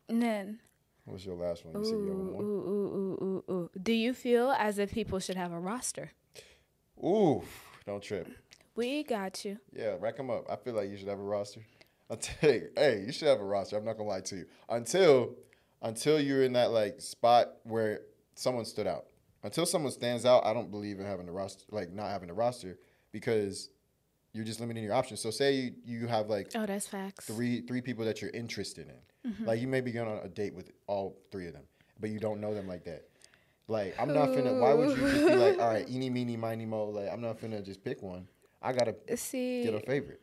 [0.08, 0.60] And then,
[1.06, 1.82] What's your last one?
[1.82, 3.70] You said you ooh, one ooh, ooh, ooh, ooh, ooh.
[3.82, 6.12] Do you feel as if people should have a roster?
[7.02, 7.42] Ooh,
[7.86, 8.28] don't trip.
[8.76, 9.58] We got you.
[9.72, 10.50] Yeah, rack them up.
[10.50, 11.60] I feel like you should have a roster.
[12.10, 13.76] I'll tell you, hey, you should have a roster.
[13.76, 14.46] I'm not gonna lie to you.
[14.68, 15.34] Until
[15.82, 18.00] until you're in that like spot where
[18.34, 19.06] someone stood out.
[19.42, 22.34] Until someone stands out, I don't believe in having a roster like not having a
[22.34, 22.78] roster
[23.12, 23.68] because
[24.32, 25.20] you're just limiting your options.
[25.20, 27.26] So say you, you have like Oh, that's facts.
[27.26, 29.32] three three people that you're interested in.
[29.32, 29.44] Mm-hmm.
[29.46, 31.64] Like you may be going on a date with all three of them,
[32.00, 33.04] but you don't know them like that.
[33.68, 34.58] Like I'm not finna.
[34.60, 36.86] Why would you just be like, all right, eeny meeny miny mo?
[36.86, 38.26] Like I'm not finna just pick one.
[38.60, 40.20] I gotta See, get a favorite.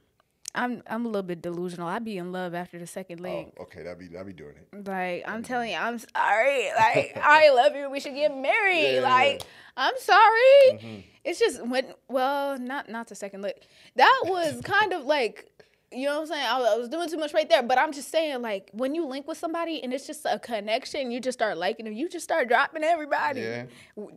[0.53, 1.87] I'm I'm a little bit delusional.
[1.87, 3.53] I'd be in love after the second link.
[3.57, 4.87] Oh, okay, that'd be that'd be doing it.
[4.87, 6.69] Like I'm telling you, I'm sorry.
[6.81, 7.89] Like I love you.
[7.89, 8.95] We should get married.
[8.95, 9.45] Yeah, like yeah.
[9.77, 10.71] I'm sorry.
[10.71, 10.99] Mm-hmm.
[11.23, 13.55] It's just when well, not not the second look.
[13.95, 15.47] That was kind of like
[15.93, 16.45] you know what I'm saying.
[16.47, 18.95] I was, I was doing too much right there, but I'm just saying like when
[18.95, 21.93] you link with somebody and it's just a connection, you just start liking them.
[21.93, 23.41] You just start dropping everybody.
[23.41, 23.65] Yeah.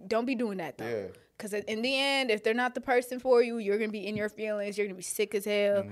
[0.07, 0.89] Don't be doing that though.
[0.89, 1.07] Yeah.
[1.37, 4.17] Because in the end, if they're not the person for you, you're gonna be in
[4.17, 4.79] your feelings.
[4.79, 5.85] You're gonna be sick as hell.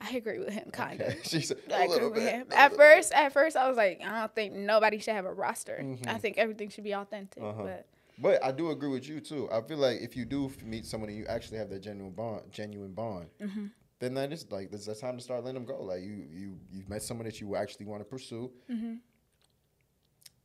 [0.00, 1.12] I agree with him, kind of.
[1.14, 1.52] Mm-hmm.
[1.52, 1.74] Okay.
[1.74, 2.32] I a agree little with bit.
[2.32, 2.46] him.
[2.52, 5.78] At first, at first, I was like, I don't think nobody should have a roster.
[5.82, 6.08] Mm-hmm.
[6.08, 7.42] I think everything should be authentic.
[7.42, 7.62] Uh-huh.
[7.64, 7.86] But
[8.20, 9.48] But I do agree with you too.
[9.50, 12.42] I feel like if you do meet someone and you actually have that genuine bond,
[12.52, 13.66] genuine bond, Mm-hmm.
[13.98, 15.82] then that is like that's the time to start letting them go.
[15.82, 18.94] Like you, you, you've met someone that you actually want to pursue, Mm-hmm.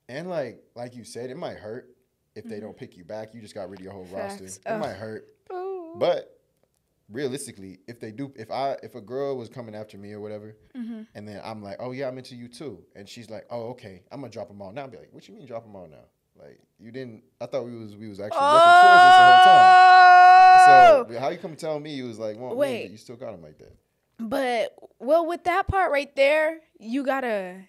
[0.09, 1.89] and like like you said, it might hurt
[2.35, 3.33] if they don't pick you back.
[3.33, 4.45] You just got rid of your whole roster.
[4.45, 4.73] Mm-hmm.
[4.73, 5.95] It might hurt, Ooh.
[5.97, 6.32] but
[7.09, 10.55] realistically, if they do, if I if a girl was coming after me or whatever,
[10.75, 11.01] Mm-hmm.
[11.15, 14.03] and then I'm like, oh yeah, I'm into you too, and she's like, oh okay,
[14.11, 14.83] I'm gonna drop them all now.
[14.83, 16.05] I'll be like, what you mean drop them all now?
[16.35, 17.23] Like you didn't?
[17.39, 19.73] I thought we was we was actually working towards this the whole time.
[20.65, 21.05] Oh!
[21.09, 22.83] So how you come tell me you was like, well, Wait.
[22.85, 23.75] but you still got them like that?
[24.19, 27.61] but well, with that part right there, you gotta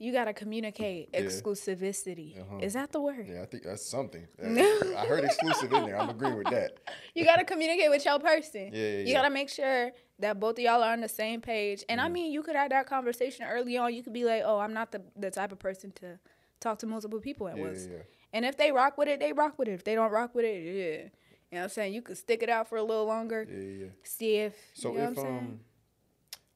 [0.00, 1.20] you gotta communicate Yeah.
[1.20, 2.40] exclusivity.
[2.40, 2.58] Uh-huh.
[2.60, 3.28] Is that the word?
[3.28, 4.26] Yeah, I think that's something.
[4.42, 5.96] I heard exclusive in there.
[6.00, 6.78] I'm agreeing with that.
[7.14, 8.70] You gotta communicate with your person.
[8.72, 9.14] Yeah, yeah, You yeah.
[9.14, 11.84] gotta make sure that both of y'all are on the same page.
[11.88, 12.12] And I Mm.
[12.12, 13.92] mean, you could have that conversation early on.
[13.94, 16.18] You could be like, "Oh, I'm not the the type of person to
[16.60, 18.02] talk to multiple people at once." yeah, yeah.
[18.32, 19.72] And if they rock with it, they rock with it.
[19.72, 21.08] If they don't rock with it, yeah.
[21.50, 21.92] You know what I'm saying?
[21.94, 23.44] You could stick it out for a little longer.
[23.50, 23.90] Yeah, yeah, yeah.
[24.04, 25.38] See if So you know if what I'm saying?
[25.38, 25.60] um,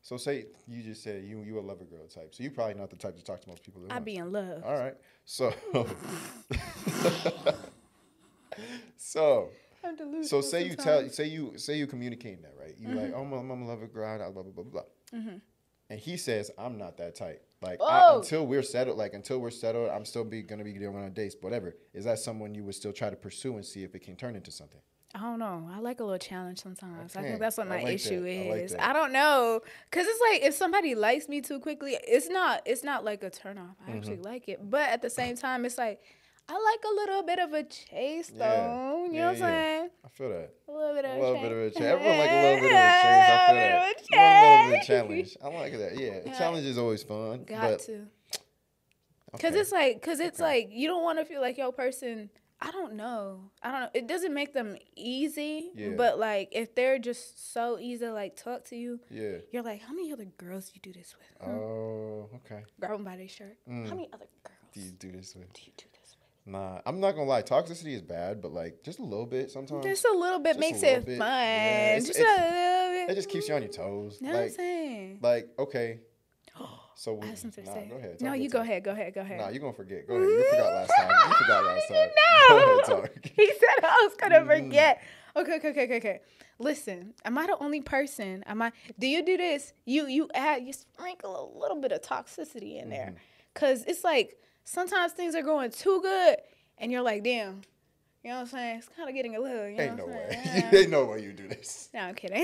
[0.05, 2.90] so say you just said you you a lover girl type, so you probably not
[2.90, 3.81] the type to talk to most people.
[3.88, 4.62] I'd be in love.
[4.62, 4.95] All right.
[5.25, 5.55] So
[8.99, 9.49] so
[9.83, 12.75] I'm delusional so say you tell say you say you communicating that right.
[12.79, 15.33] You like oh I'm a, I'm a lover girl blah blah blah blah blah.
[15.88, 17.43] And he says I'm not that type.
[17.62, 20.97] Like I, until we're settled, like until we're settled, I'm still be gonna be going
[20.97, 21.77] on dates, whatever.
[21.95, 24.37] Is that someone you would still try to pursue and see if it can turn
[24.37, 24.83] into something?
[25.14, 25.70] I don't know.
[25.72, 27.14] I like a little challenge sometimes.
[27.14, 27.29] I Okay.
[27.29, 28.31] think that's what my like issue that.
[28.46, 28.77] I like is.
[28.79, 29.61] I don't know,
[29.92, 32.62] cause it's like if somebody likes me too quickly, it's not.
[32.66, 33.77] It's not like a turn off.
[33.87, 34.22] I actually Mm-hmm.
[34.24, 36.00] like it, but at the same time, it's like
[36.48, 39.07] I like a little bit of a chase, though.
[39.11, 39.88] You know what I'm saying?
[40.05, 40.50] I feel that.
[40.68, 41.42] A little bit of A a little chase.
[41.42, 41.85] bit of a challenge.
[42.03, 43.31] Everyone like a little bit of a challenge.
[43.31, 43.70] I feel that.
[43.81, 44.87] A little a bit of chase.
[44.87, 45.37] challenge.
[45.42, 45.98] I like that.
[46.00, 47.44] Yeah, a challenge is always fun.
[47.44, 48.07] Got to.
[49.40, 52.31] Cause it's like, cause it's like you don't want to feel like your person.
[52.66, 53.50] I don't know.
[53.62, 53.90] I don't know.
[53.94, 55.90] It doesn't make them easy, Yeah.
[55.96, 59.38] but like if they're just so easy to like talk to you, Yeah.
[59.53, 61.48] you're like, how many other girls you do this with?
[61.48, 62.62] Oh, okay.
[62.81, 63.57] Grab them by their shirt.
[63.66, 63.88] How mm.
[63.90, 65.53] many other girls Do you do this with?
[65.53, 66.53] do you do this with?
[66.55, 67.42] Nah, I'm not gonna lie.
[67.42, 69.85] Toxicity is bad, but like just a little bit sometimes.
[69.85, 71.18] Just a little bit Just makes it bit.
[71.18, 71.29] fun.
[71.29, 73.11] Yeah, it's- just it's- a little bit.
[73.11, 74.18] It just keeps you on your toes.
[74.20, 75.18] You know what I'm saying?
[75.22, 76.00] like okay.
[76.97, 77.87] So I have something to nah, say.
[77.91, 78.21] Go ahead.
[78.21, 78.67] no, you go talk.
[78.67, 78.85] ahead.
[78.85, 79.15] Go ahead.
[79.15, 79.41] Go ahead.
[79.41, 80.07] Nah, you're gonna forget.
[80.07, 80.29] Go ahead.
[80.29, 81.11] You forgot last time.
[81.29, 82.09] You forgot last time.
[82.17, 82.49] No.
[82.49, 83.11] Go ahead, talk.
[83.37, 84.65] he said I was gonna Mm-hmm.
[84.65, 85.03] forget.
[85.37, 86.21] Okay, okay, okay, okay, okay.
[86.61, 88.45] Listen, am I the only person?
[88.47, 88.71] Am I?
[88.99, 89.73] Do you do this?
[89.85, 93.17] You you add you sprinkle a little bit of toxicity in there, Mm-hmm.
[93.55, 96.37] cause it's like sometimes things are going too good,
[96.79, 97.63] and you're like, damn.
[98.23, 98.79] You know what I'm saying?
[98.79, 99.69] It's kind of getting a little.
[99.69, 100.71] You know Ain't no I'm way.
[100.73, 101.90] Ain't no way you do this.
[101.92, 102.42] No, I'm kidding.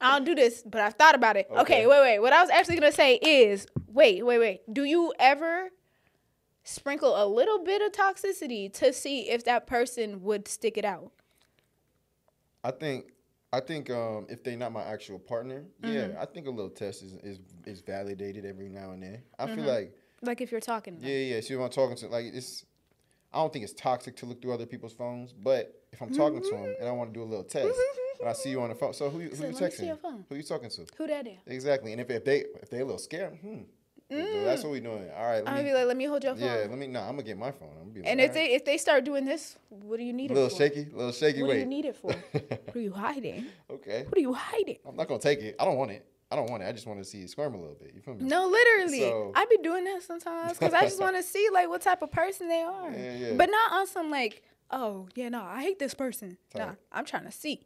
[0.00, 1.46] I don't do this, but I've thought about it.
[1.50, 1.60] Okay.
[1.60, 1.86] Okay.
[1.86, 2.18] wait, wait.
[2.20, 4.60] What I was actually gonna say is, wait, wait, wait.
[4.72, 5.70] Do you ever
[6.62, 11.12] sprinkle a little bit of toxicity to see if that person would stick it out?
[12.62, 13.12] I think
[13.52, 15.94] I think um, if they're not my actual partner, Mm-hmm.
[15.94, 19.22] yeah, I think a little test is, is is validated every now and then.
[19.38, 19.54] I Mm-hmm.
[19.56, 19.92] feel like
[20.22, 20.98] Like if you're talking.
[21.00, 21.40] yeah, yeah.
[21.40, 22.64] See, when I'm talking to like it's,
[23.32, 26.40] I don't think it's toxic to look through other people's phones, but if I'm talking
[26.42, 27.68] to them and I want to do a little test,
[28.20, 28.92] and I see you on the phone.
[28.94, 29.86] So who, who Say, you "Let me see texting?
[29.86, 30.86] your phone." Who you talking to?
[30.96, 31.38] Who that is?
[31.46, 31.92] Exactly.
[31.92, 33.62] And if, if they if they a little scared, hmm.
[34.10, 35.08] That's what we doing.
[35.16, 35.44] All right.
[35.44, 36.44] Let I'm me, gonna be like, let me hold your phone.
[36.44, 36.66] yeah.
[36.68, 36.86] Let me.
[36.86, 37.00] Nah.
[37.08, 37.70] I'm gonna get my phone.
[37.72, 40.04] I'm gonna be like, and if all they if they start doing this, what do
[40.04, 40.40] you need it for?
[40.40, 40.64] a it little for?
[40.64, 41.42] shaky, a little shaky.
[41.42, 41.54] What Wait.
[41.54, 42.12] do you need it for?
[42.32, 43.46] what are you hiding?
[43.70, 44.04] okay.
[44.04, 44.76] What are you hiding?
[44.86, 45.56] I'm not gonna take it.
[45.58, 46.06] I don't want it.
[46.30, 46.66] I don't want it.
[46.66, 47.92] I just want to see you squirm a little bit.
[47.94, 48.24] You feel me?
[48.24, 49.00] No, literally.
[49.00, 52.02] So- I be doing that sometimes because I just want to see like what type
[52.02, 52.90] of person they are.
[52.90, 53.32] Yeah, yeah.
[53.36, 56.36] But not on some like, oh yeah, no, I hate this person.
[56.54, 57.62] Nah, I'm trying to see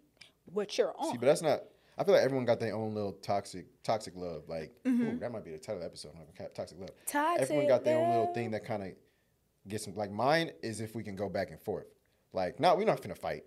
[0.53, 1.13] what you're on.
[1.13, 1.61] See, but that's not.
[1.97, 4.45] I feel like everyone got their own little toxic, toxic love.
[4.49, 5.03] Like, Mm-hmm.
[5.09, 6.13] ooh, that might be the title of the episode.
[6.39, 6.45] huh?
[6.55, 6.91] Toxic love.
[7.07, 8.91] Toxic everyone got their own little thing that kind of
[9.67, 9.95] gets them.
[9.97, 11.87] Like mine is if we can go back and forth.
[12.33, 13.45] Like, no, we're not finna fight.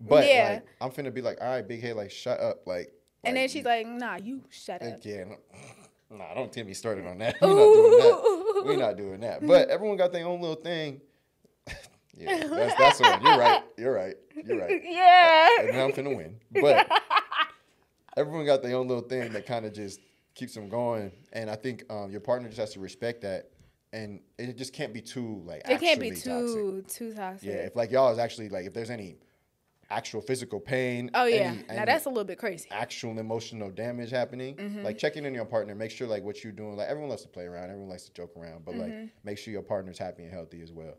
[0.00, 0.54] But Yeah.
[0.54, 2.92] like, I'm finna be like, all right, big head, like, shut up, like.
[3.22, 4.98] and then she's like, nah, you shut up.
[5.02, 5.24] Yeah,
[6.10, 7.36] no, nah, don't get me started on that.
[7.42, 8.62] We're not doing that.
[8.66, 9.46] We're not doing that.
[9.46, 11.00] But everyone got their own little thing.
[12.16, 13.22] Yeah, that's that's the one.
[13.22, 13.62] You're right.
[13.76, 14.16] You're right.
[14.44, 14.82] You're right.
[14.84, 15.48] Yeah.
[15.60, 16.36] And I'm finna win.
[16.60, 16.90] But
[18.16, 20.00] everyone got their own little thing that kind of just
[20.34, 21.12] keeps them going.
[21.32, 23.50] And I think um, your partner just has to respect that.
[23.92, 26.54] And it just can't be too like It can't be actually toxic.
[26.56, 27.48] too too toxic.
[27.48, 29.16] Yeah, if like y'all is actually like if there's any
[29.90, 31.10] actual physical pain.
[31.14, 31.36] oh yeah.
[31.36, 32.68] any- now any- that's a little bit crazy.
[32.70, 34.82] actual emotional damage happening, Mm-hmm.
[34.82, 36.76] like checking in your partner, make sure like what you're doing.
[36.76, 39.00] Like everyone loves to play around, everyone likes to joke around, but Mm-hmm.
[39.00, 40.94] like make sure your partner's happy and healthy as well.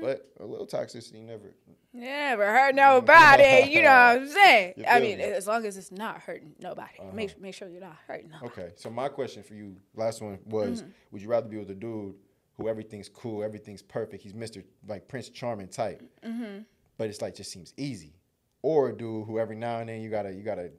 [0.00, 1.54] But a little toxicity never.
[1.92, 3.68] Never hurt nobody.
[3.70, 4.74] you know what I'm saying?
[4.88, 5.24] I mean, me?
[5.24, 5.32] Uh-huh.
[5.34, 6.90] as long as it's not hurting nobody.
[7.12, 8.52] Make make sure you're not hurting nobody.
[8.62, 10.90] Okay, so my question for you, last one was: Mm-hmm.
[11.12, 12.14] Would you rather be with a dude
[12.58, 16.60] who everything's cool, everything's perfect, he's Mister like Prince Charming type, Mm-hmm.
[16.98, 18.14] but it's like just seems easy,
[18.62, 20.70] or a dude who every now and then you gotta you gotta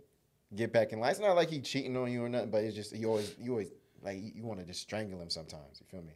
[0.56, 1.12] get back in line.
[1.12, 3.52] It's not like he cheating on you or nothing, but it's just you always you
[3.52, 3.72] always
[4.02, 5.80] like you, want to just strangle him sometimes.
[5.80, 6.14] You feel me?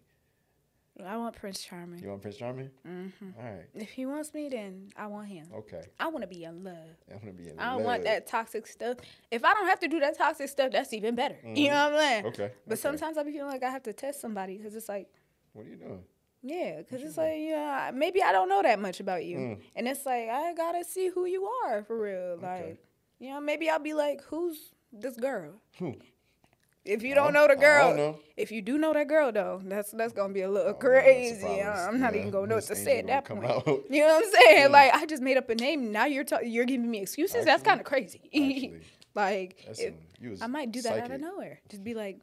[1.05, 1.99] I want Prince Charming.
[1.99, 2.69] You want Prince Charming?
[2.87, 3.29] Mm-hmm.
[3.39, 3.65] All right.
[3.73, 5.47] If he wants me, then I want him.
[5.55, 5.81] Okay.
[5.99, 6.75] I want to be in love.
[7.11, 7.65] I'm gonna be in love.
[7.65, 8.97] I don't want that toxic stuff.
[9.31, 11.37] If I don't have to do that toxic stuff, that's even better.
[11.43, 12.23] You know what I'm saying?
[12.23, 12.41] Mm-hmm.
[12.41, 12.81] Okay, But okay.
[12.81, 15.07] sometimes I be feeling like I have to test somebody because it's like,
[15.53, 16.03] What are you doing?
[16.43, 19.37] Yeah, because it's like, yeah, maybe I don't know that much about you.
[19.37, 19.59] Mm.
[19.75, 22.37] And it's like, I got to see who you are for real.
[22.41, 22.77] Like,
[23.19, 24.57] you know, maybe I'll be like, who's
[24.91, 25.53] this girl?
[25.77, 25.95] Who?
[26.83, 28.19] If you don't know the girl, know.
[28.35, 31.03] if you do know that girl though, that's that's gonna be a little Oh, man,
[31.03, 31.61] that's the crazy.
[31.61, 33.45] I'm not Yeah, even gonna know what to say at that point.
[33.45, 33.67] out.
[33.91, 34.71] You know what I'm saying?
[34.71, 35.91] Like I just made up a name.
[35.91, 37.45] Now you're ta- you're giving me excuses.
[37.45, 38.21] that's kind of crazy.
[38.33, 38.81] actually,
[39.13, 39.93] like if-
[40.39, 41.59] some- I might do that out of nowhere.
[41.69, 42.17] Just be like,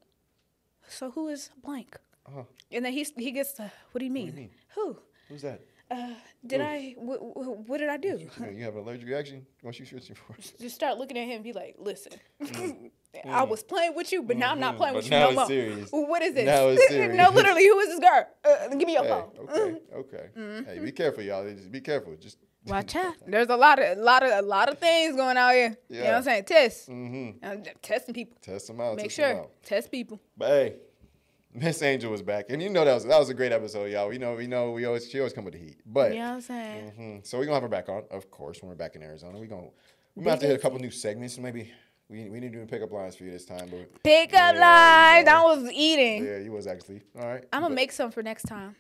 [0.88, 1.96] so who is blank?
[2.28, 2.42] Uh-huh.
[2.72, 4.34] And then he's he gets the what do you mean?
[4.34, 4.50] mean?
[4.74, 4.96] Who?
[5.28, 5.60] Who's that?
[5.90, 6.10] Uh,
[6.46, 6.94] did I?
[6.98, 8.18] Wh- wh- what did I do?
[8.18, 10.36] You, know, you have an allergic reaction once you switch for.
[10.60, 12.12] Just start looking at him and be like, listen,
[13.28, 14.96] I was playing with you, but now I'm not playing Mm.
[14.96, 15.46] But with you no more.
[15.46, 15.88] serious.
[15.90, 16.44] What is this?
[16.46, 17.16] Now it's serious.
[17.16, 18.26] no, literally, who is this girl?
[18.44, 19.30] Uh, give me your Hey, phone.
[19.48, 20.64] okay, okay.
[20.66, 21.48] Hey, be careful, y'all.
[21.50, 22.14] Just be careful.
[22.16, 23.14] Just Watch out.
[23.26, 25.76] There's a lot of, a lot of, a lot of things going out here.
[25.88, 26.16] You know what Yeah.
[26.18, 26.44] I'm saying?
[26.44, 26.90] Test.
[26.90, 27.42] mm-hmm.
[27.42, 28.36] Uh, testing people.
[28.42, 28.96] test them out.
[28.96, 29.34] Make test sure.
[29.40, 29.50] out.
[29.64, 30.20] Test people.
[30.36, 30.76] But hey,
[31.61, 34.09] Miss Angel was back, and you know that was that was a great episode, y'all.
[34.09, 36.12] We know we know we always she always come with the heat, but.
[36.12, 36.92] You know what I'm saying?
[36.98, 37.26] Mhm.
[37.26, 39.38] So we're gonna have her back on, of course, when we're back in Arizona.
[39.38, 39.68] We're gonna
[40.14, 41.38] we might have to hit a couple new segments.
[41.38, 41.70] Maybe
[42.09, 45.28] we we need to do pickup lines for you this time, but pickup Yeah, lines.
[45.28, 46.24] I was eating.
[46.24, 47.44] yeah, you was actually all right.
[47.52, 48.76] I'm gonna But- make some for next time.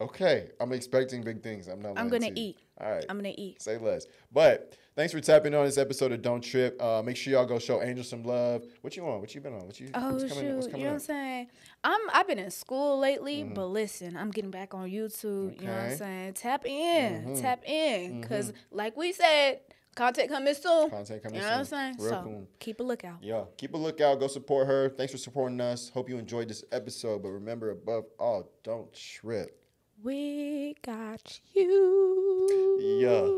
[0.00, 1.68] Okay, I'm expecting big things.
[1.68, 1.98] I'm not.
[1.98, 2.56] I'm gonna to eat.
[2.82, 3.04] All right.
[3.08, 3.60] I'm gonna eat.
[3.60, 4.06] Say less.
[4.32, 6.80] But thanks for tapping on this episode of Don't Trip.
[6.80, 8.64] Uh, make sure y'all go show Angel some love.
[8.80, 9.20] What you on?
[9.20, 9.66] What you been on?
[9.66, 9.90] What you?
[9.94, 10.30] Oh what's shoot!
[10.30, 11.46] coming, You coming know what I'm saying?
[11.84, 13.54] I'm I've been in school lately, mm-hmm.
[13.54, 15.60] but listen, I'm getting back on YouTube.
[15.60, 16.32] You know what I'm saying?
[16.34, 17.34] Tap in, mm-hmm.
[17.34, 18.22] tap in, mm-hmm.
[18.22, 19.60] cause like we said,
[19.94, 20.90] content coming soon.
[20.90, 21.34] Content coming soon.
[21.34, 21.96] You know what I'm saying?
[21.98, 22.48] Real so cool.
[22.58, 23.18] keep a lookout.
[23.20, 24.20] Yeah, keep a lookout.
[24.20, 24.88] Go support her.
[24.88, 25.90] Thanks for supporting us.
[25.90, 27.22] Hope you enjoyed this episode.
[27.22, 29.59] But remember, above all, don't trip.
[30.02, 32.78] We got you.
[32.80, 33.28] Yeah.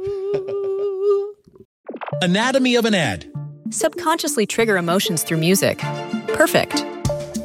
[2.22, 3.26] Anatomy of an ad.
[3.70, 5.78] Subconsciously trigger emotions through music.
[6.28, 6.84] Perfect.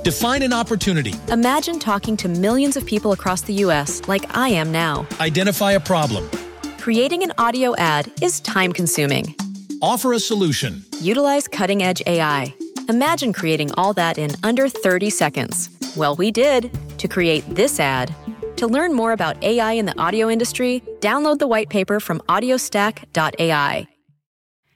[0.03, 1.15] Define an opportunity.
[1.29, 5.07] Imagine talking to millions of people across the US like I am now.
[5.19, 6.29] Identify a problem.
[6.77, 9.35] Creating an audio ad is time consuming.
[9.81, 10.83] Offer a solution.
[11.01, 12.53] Utilize cutting edge AI.
[12.87, 15.69] Imagine creating all that in under 30 seconds.
[15.95, 18.13] Well, we did to create this ad.
[18.57, 23.87] To learn more about AI in the audio industry, download the white paper from audiostack.ai.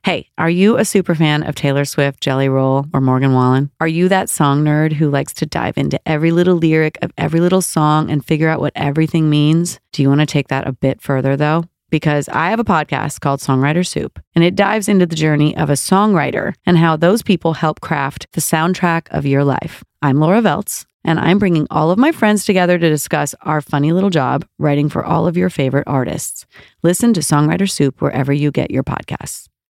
[0.04, 3.72] Hey, are you a super fan of Taylor Swift, Jelly Roll, or Morgan Wallen?
[3.80, 7.40] Are you that song nerd who likes to dive into every little lyric of every
[7.40, 9.80] little song and figure out what everything means?
[9.94, 11.66] Do you want to take that a bit further, though?
[11.90, 15.72] Because I have a podcast called Songwriter Soup, and it dives into the journey of
[15.72, 19.84] a songwriter and how those people help craft the soundtrack of your life.
[20.02, 23.92] I'm Laura Veltz, and I'm bringing all of my friends together to discuss our funny
[23.92, 26.46] little job writing for all of your favorite artists.
[26.84, 29.51] Listen to Songwriter Soup wherever you get your podcasts.